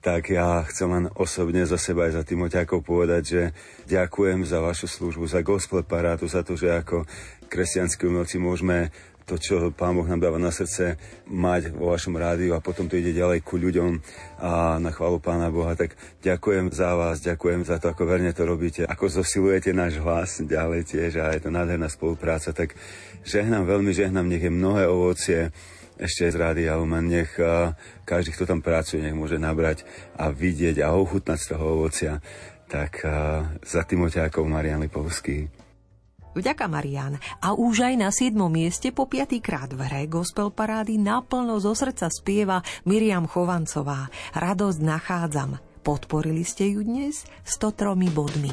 [0.06, 3.42] tak ja chcem len osobne za seba aj za Timoťákov povedať, že
[3.90, 7.02] ďakujem za vašu službu, za gospel parátu, za to, že ako
[7.50, 8.94] kresťanskí umelci môžeme
[9.26, 10.94] to, čo Pán Boh nám dáva na srdce,
[11.26, 13.98] mať vo vašom rádiu a potom to ide ďalej ku ľuďom
[14.38, 15.74] a na chválu Pána Boha.
[15.74, 20.38] Tak ďakujem za vás, ďakujem za to, ako verne to robíte, ako zosilujete náš hlas
[20.38, 22.54] ďalej tiež a je to nádherná spolupráca.
[22.54, 22.78] Tak
[23.26, 25.50] žehnám, veľmi žehnám, nech je mnohé ovocie
[25.98, 27.10] ešte z Rádia Lumen.
[27.10, 27.34] Nech
[28.06, 29.82] každý, kto tam pracuje, nech môže nabrať
[30.14, 32.22] a vidieť a ochutnať z toho ovocia.
[32.70, 33.02] Tak
[33.66, 35.55] za Timoťákov Marian Lipovský.
[36.36, 37.16] Vďaka Marian.
[37.40, 38.36] A už aj na 7.
[38.52, 44.12] mieste po piatýkrát v hre gospel parády naplno zo srdca spieva Miriam Chovancová.
[44.36, 45.56] Radosť nachádzam.
[45.80, 48.52] Podporili ste ju dnes 103 bodmi.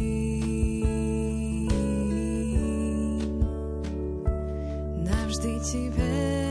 [5.41, 6.50] vždy ti verím.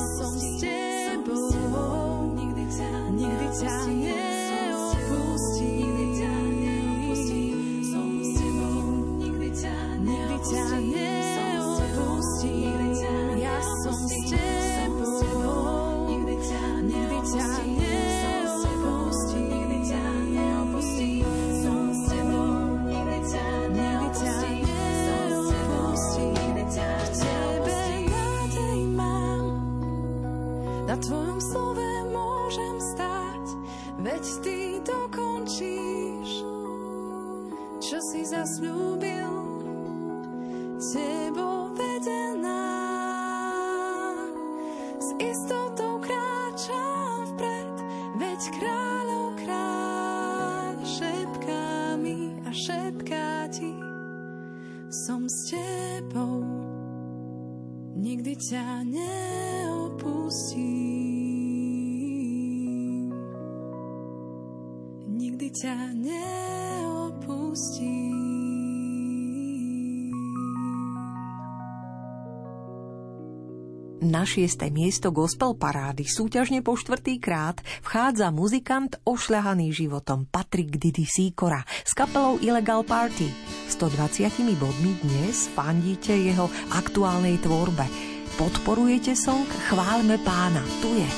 [0.00, 4.23] Som s tebou, nikdy ťa, nikdy ťa
[58.34, 59.94] nikdy ťa neopustím.
[65.06, 67.14] Nikdy ťa neopustím.
[74.02, 81.06] Na šiesté miesto gospel parády súťažne po štvrtý krát vchádza muzikant ošľahaný životom Patrik Didi
[81.06, 83.30] Sikora s kapelou Illegal Party.
[83.70, 88.13] 120 bodmi dnes fandíte jeho aktuálnej tvorbe.
[88.34, 90.62] Podporujete song Chválme pána.
[90.82, 91.10] Tu je.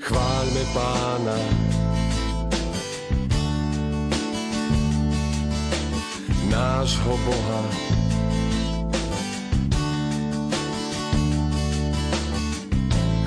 [0.00, 1.36] Chválme pána,
[6.50, 7.62] nášho Boha,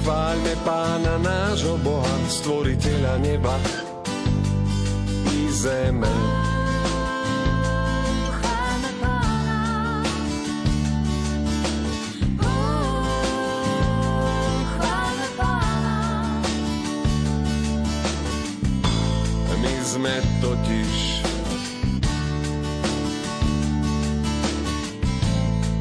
[0.04, 3.56] Chváľme pána nášho Boha, stvoriteľa neba
[5.32, 6.12] i zeme.
[20.04, 21.24] Sme totiž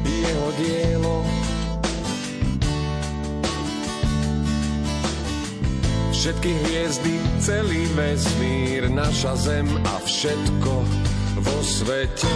[0.07, 1.27] jeho dielo,
[6.15, 10.71] Všetky hviezdy, celý vesmír, naša zem a všetko
[11.43, 12.31] vo svete.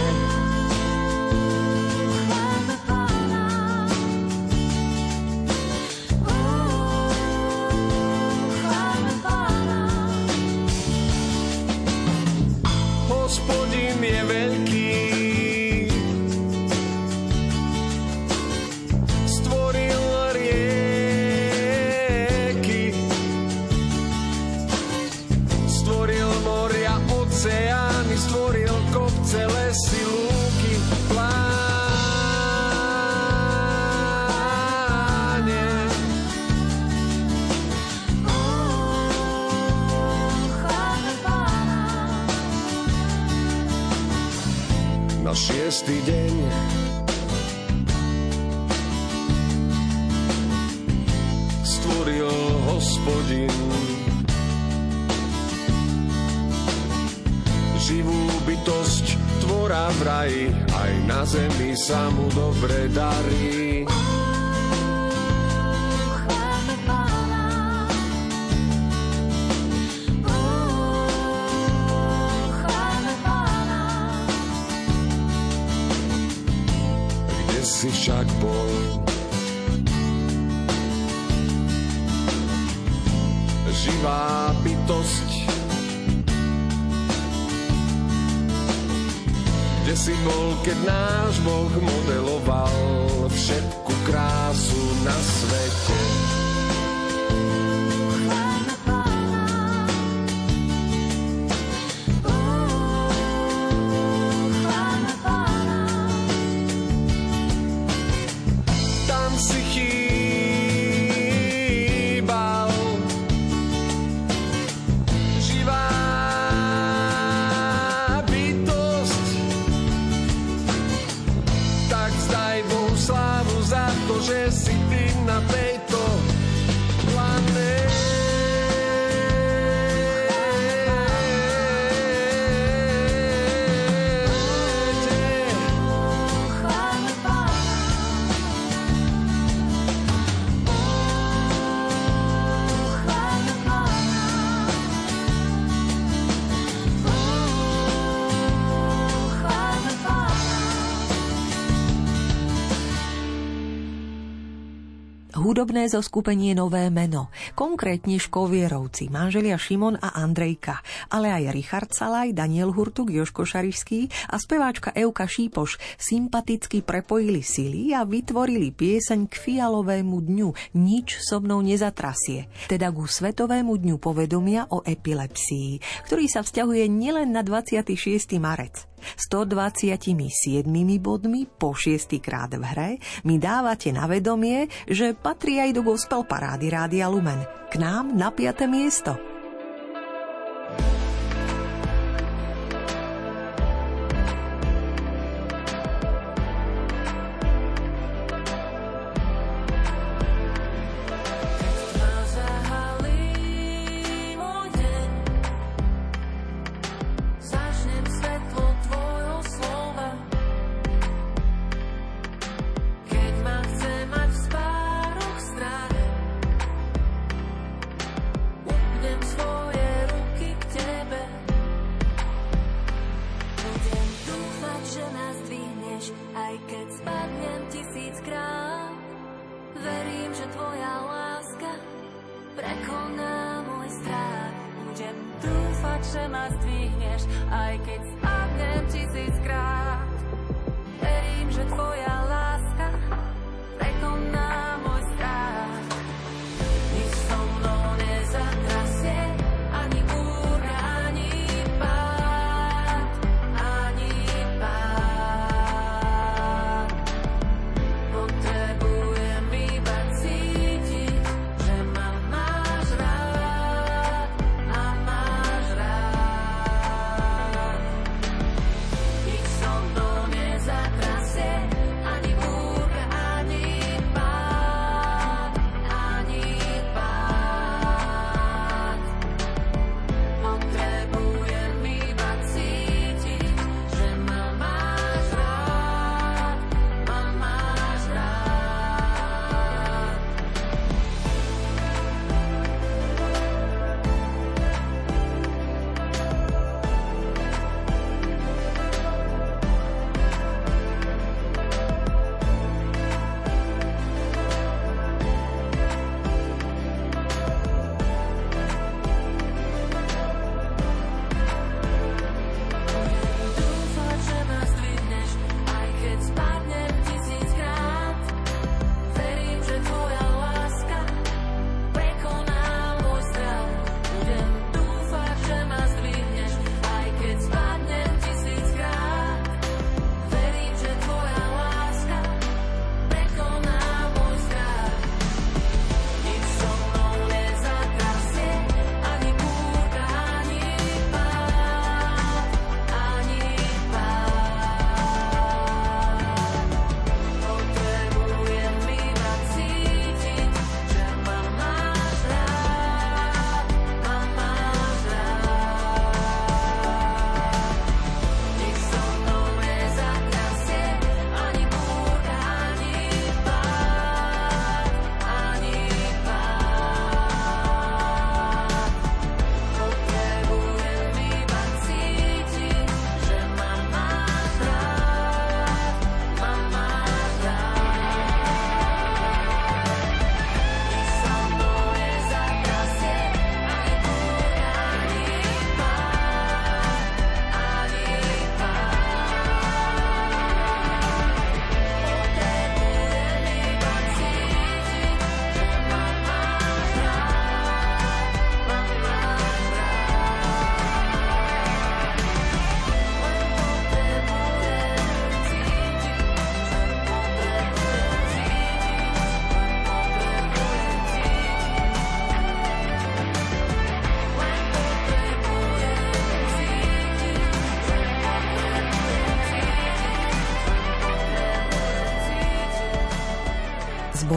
[155.58, 160.78] Hudobné zoskupenie Nové meno, konkrétne Škovierovci, manželia Šimon a Andrejka,
[161.10, 167.90] ale aj Richard Salaj, Daniel Hurtuk, Joško Šarišský a speváčka Euka Šípoš sympaticky prepojili sily
[167.90, 174.62] a vytvorili pieseň k fialovému dňu Nič so mnou nezatrasie, teda ku Svetovému dňu povedomia
[174.70, 178.38] o epilepsii, ktorý sa vzťahuje nielen na 26.
[178.38, 178.86] marec.
[179.16, 180.64] 127
[180.98, 182.90] bodmi po 6 krát v hre
[183.26, 187.44] mi dávate na vedomie, že patrí aj do gospel parády Rádia Lumen.
[187.68, 188.64] K nám na 5.
[188.64, 189.27] miesto.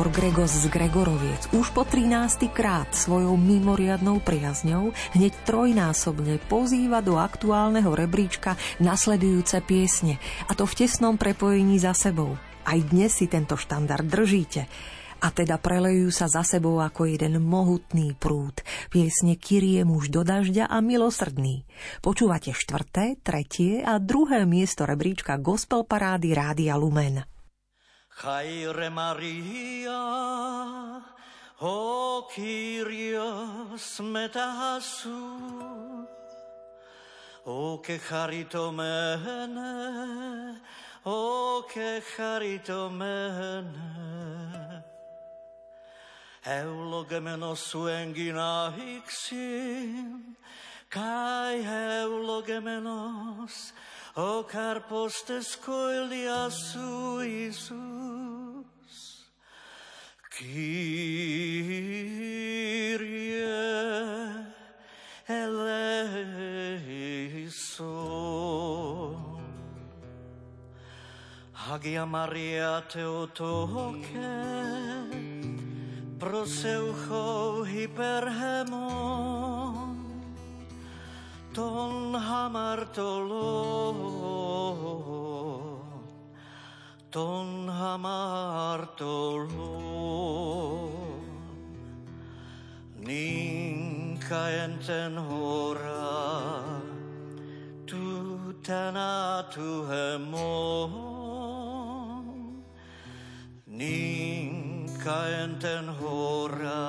[0.01, 2.49] Zbor Gregos z Gregoroviec už po 13.
[2.49, 10.17] krát svojou mimoriadnou priazňou hneď trojnásobne pozýva do aktuálneho rebríčka nasledujúce piesne,
[10.49, 12.33] a to v tesnom prepojení za sebou.
[12.65, 14.65] Aj dnes si tento štandard držíte
[15.21, 18.57] a teda prelejú sa za sebou ako jeden mohutný prúd.
[18.89, 21.61] Piesne Kyrie muž do dažďa a milosrdný.
[22.01, 27.21] Počúvate štvrté, tretie a druhé miesto rebríčka Gospel Parády Rádia Lumen.
[28.23, 30.01] Χάιρε Μαρία,
[31.57, 31.75] ο
[32.33, 35.19] Κύριος μετά σου,
[37.43, 39.61] ο και χαριτωμένε,
[41.03, 43.65] ο και χαριτωμένε,
[46.43, 50.37] ευλογεμένος σου έγκυνα ηξήν,
[50.87, 51.59] καί
[52.01, 53.53] ευλογεμένος
[54.15, 57.71] O carpos descoilia su Iisus,
[60.29, 60.61] Kyrie
[65.27, 65.71] eleison.
[71.53, 74.03] Hagia Maria Teotoke,
[76.19, 79.80] proseucho hyperhemon,
[81.53, 83.97] ton hamartolon,
[87.11, 89.51] ton hamartolon.
[93.01, 96.71] Ninka enten hora,
[97.85, 101.03] tu tana tu hemon.
[103.67, 106.83] Ninka enten hora,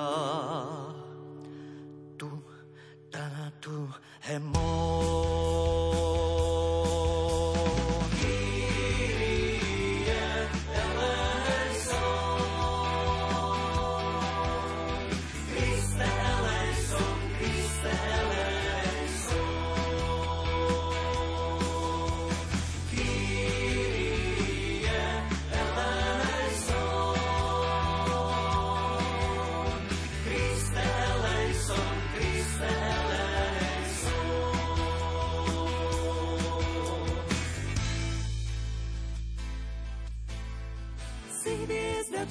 [2.19, 2.31] tu
[3.11, 3.51] tana
[4.23, 4.62] tu hemon.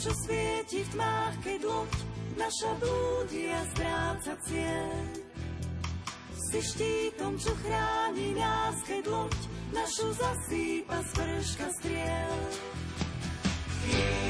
[0.01, 1.93] Čo svieti v tmách, keď loď
[2.33, 5.05] naša blúdi a stráca cieľ.
[6.33, 9.37] Si štítom, čo chráni nás, keď loď
[9.69, 12.39] našu zasýpa z vrška striel.
[13.85, 14.20] Kyrie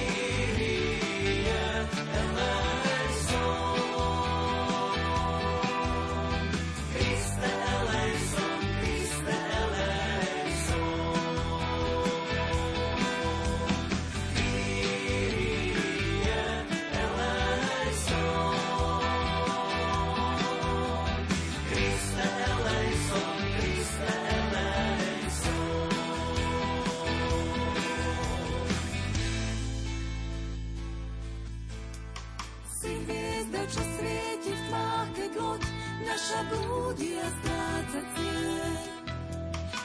[36.32, 38.72] naša blúdi a stráca cieľ.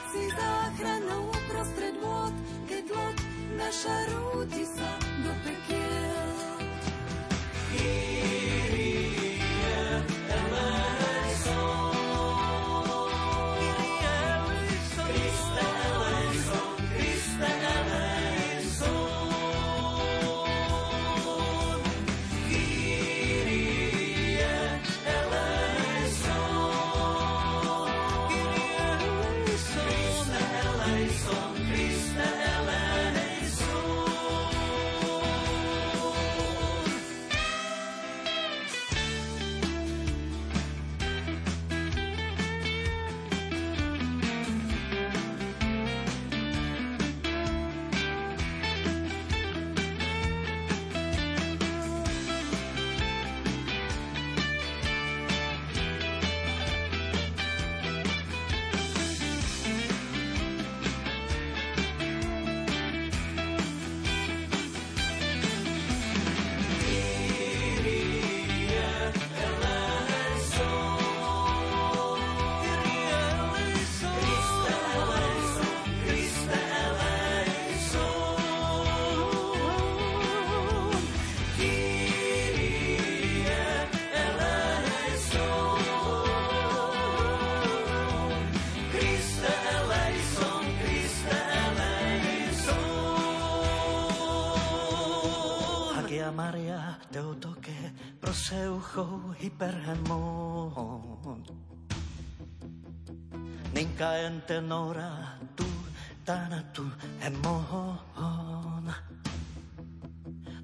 [0.07, 2.33] Si záchranou uprostred vôd,
[2.71, 3.17] keď loď
[3.59, 4.91] naša rúti sa
[5.27, 6.06] do pekiel.
[99.39, 100.97] Hyperhemon.
[103.73, 105.69] Ninka en tenora tu
[106.25, 106.89] tanatu
[107.21, 108.89] hemon.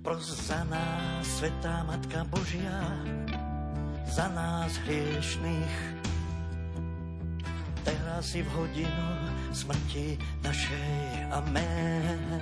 [0.03, 2.81] Pros za nás, Svetá Matka Božia,
[4.09, 6.03] za nás hriešných.
[7.87, 9.07] Teraz si v hodinu
[9.53, 11.31] smrti našej.
[11.31, 12.41] Amen.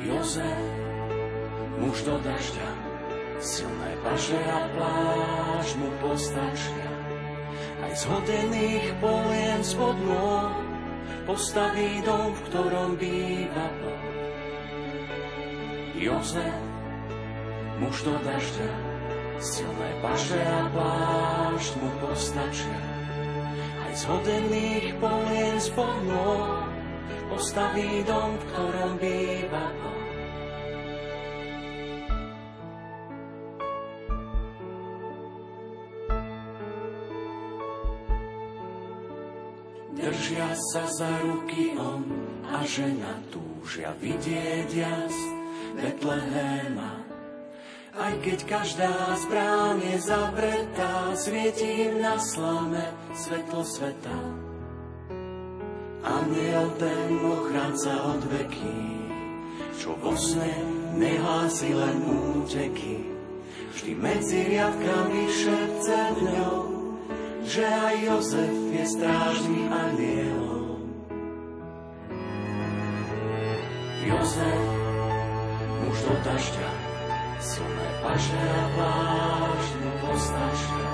[0.00, 0.64] Jozef,
[1.76, 2.68] muž do dažďa,
[3.36, 6.88] silné paže a pláž mu postačia.
[7.84, 10.56] Aj z hodených polien spod nôh
[11.28, 14.04] postaví dom, v ktorom býva Boh.
[16.00, 16.60] Jozef,
[17.84, 18.72] muž do dažďa,
[19.36, 22.80] silné paže a pláž mu postačia.
[23.84, 26.69] Aj z hodených polien spod nôh
[27.30, 30.00] postaví dom, v ktorom býva Boh.
[40.00, 42.02] Držia sa za ruky on
[42.50, 45.16] a žena túžia vidieť jas
[45.78, 47.04] Betlehema.
[48.00, 54.39] Aj keď každá z brán je zavretá, svieti im na slame svetlo sveta.
[56.00, 58.80] Aniel ten ochranca od veky,
[59.76, 60.48] čo vo sne
[60.96, 63.04] nehlási len úteky,
[63.76, 66.56] vždy medzi riadkami šepce dňou,
[67.44, 70.88] že aj Jozef je strážny anielom.
[74.00, 74.64] Jozef,
[75.84, 76.70] muž do dažďa,
[77.44, 80.88] silné paže a pláž mu postačia.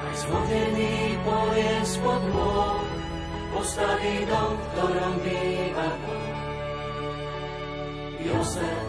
[0.00, 3.03] Aj z vodených polien spod môj,
[3.54, 6.34] postaví dom, v ktorom býva Boh.
[8.24, 8.86] Jozef,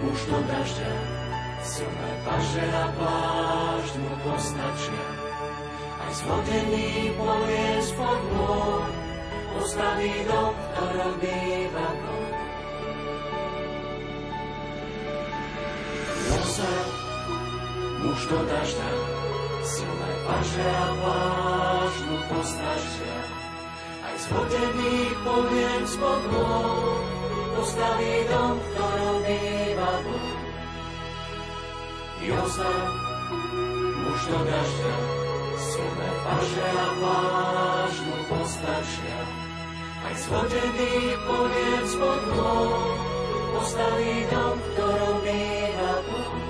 [0.00, 0.92] muž do dažďa,
[1.60, 5.06] silné paže a pláž mu postačia.
[6.02, 8.88] Aj z vodených polien spod môj,
[9.58, 11.88] postaví dom, v ktorom býva.
[16.30, 16.88] Jozef,
[18.00, 18.90] muž do dažďa,
[19.66, 23.21] silné paže a pláž mu postačia.
[24.22, 26.94] Aj z hodených polien spod môj,
[27.58, 30.38] postaví dom, v ktorom býva Boh.
[32.22, 32.86] Jozef,
[33.98, 34.96] muž do dažďa,
[35.58, 37.94] silné paže a pláž
[38.30, 39.20] postačia.
[40.06, 42.94] Aj z hodených polien spod môj,
[43.58, 46.41] postaví dom, v ktorom býva Boh.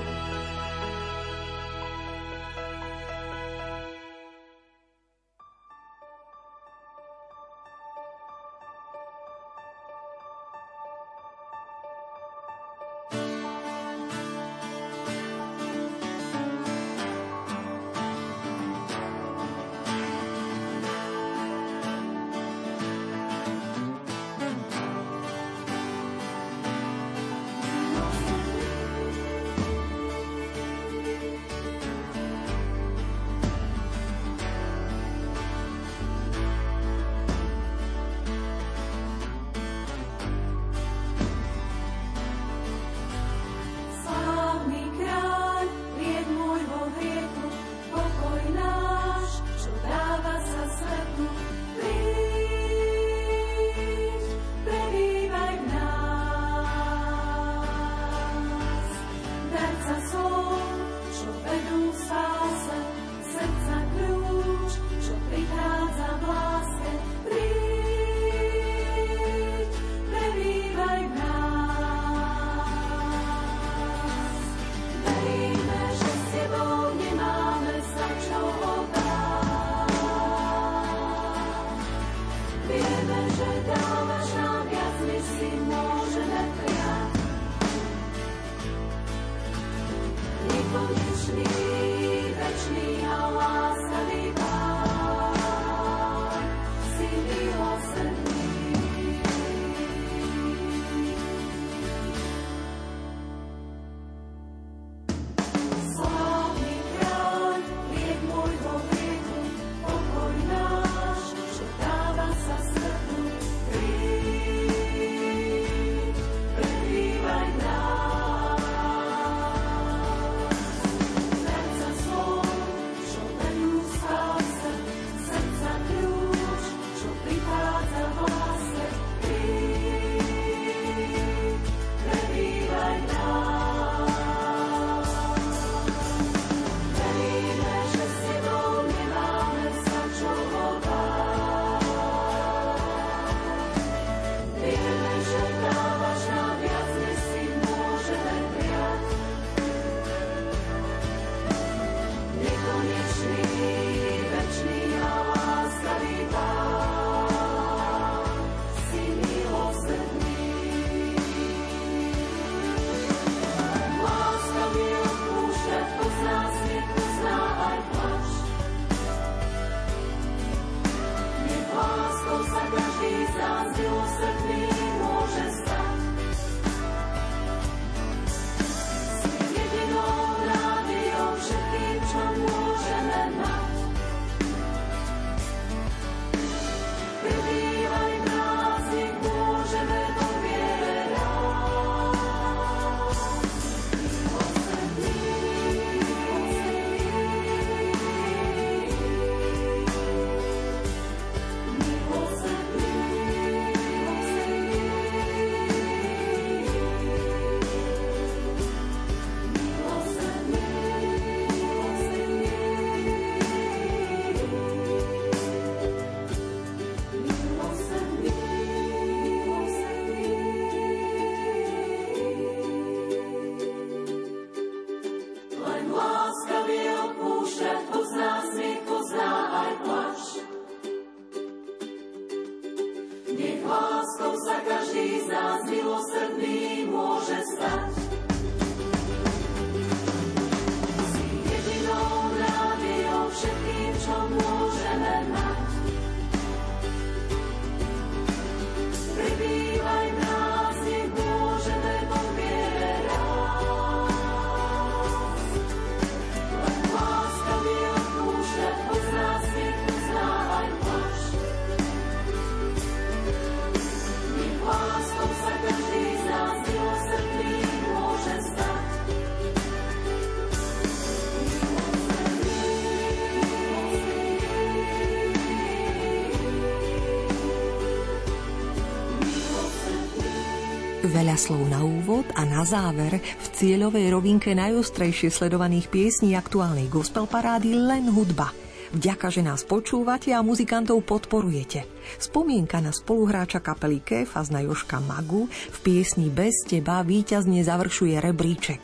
[281.23, 287.31] Veľa slov na úvod a na záver v cieľovej rovinke najostrejšie sledovaných piesní aktuálnej gospel
[287.31, 288.51] parády len hudba.
[288.90, 291.86] Vďaka, že nás počúvate a muzikantov podporujete.
[292.19, 298.82] Spomienka na spoluhráča kapely Kéfas na Joška Magu v piesni Bez teba víťazne završuje rebríček.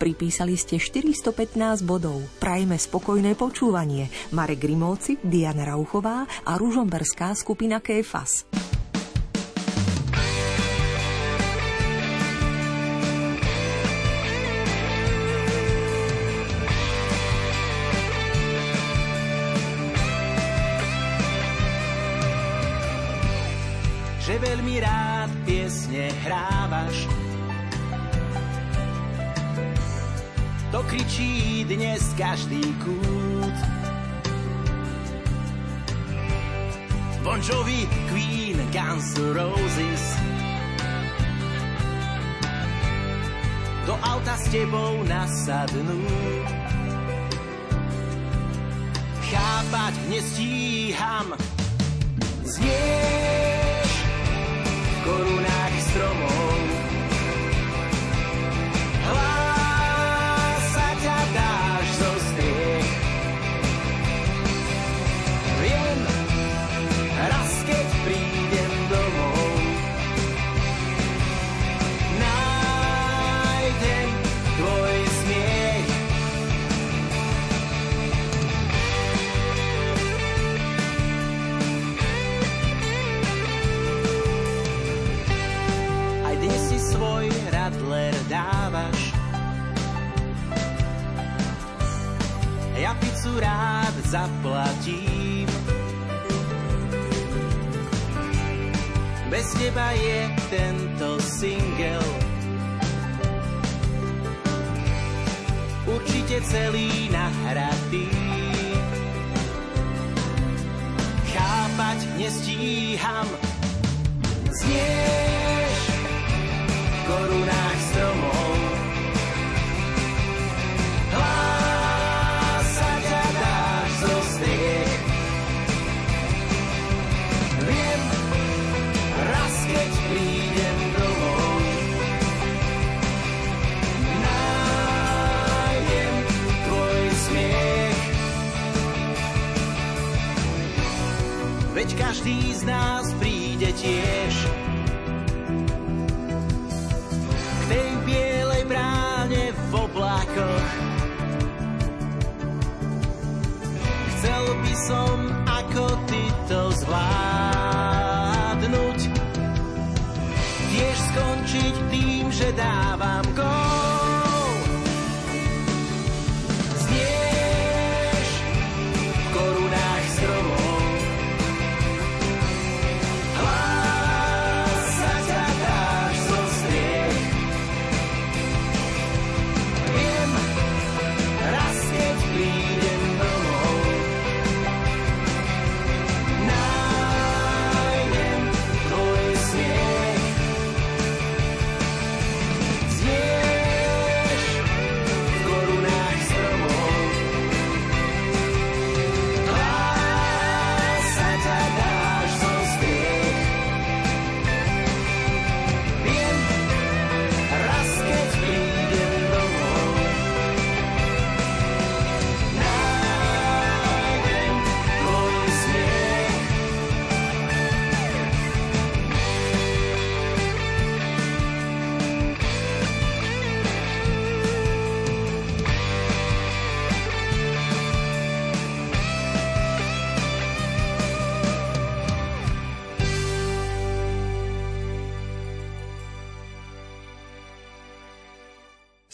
[0.00, 2.24] Pripísali ste 415 bodov.
[2.40, 4.08] Prajme spokojné počúvanie.
[4.32, 8.48] Marek Grimovci, Diana Rauchová a ružomberská skupina Kéfas.
[30.86, 33.56] To kričí dnes každý kút.
[37.26, 40.04] Bon Jovi, Queen, Guns Roses.
[43.82, 46.06] Do auta s tebou nasadnú.
[49.26, 51.34] Chápať nestíham.
[52.46, 53.90] Znieš
[54.70, 56.75] v korunách stromov.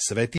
[0.03, 0.31] Svetý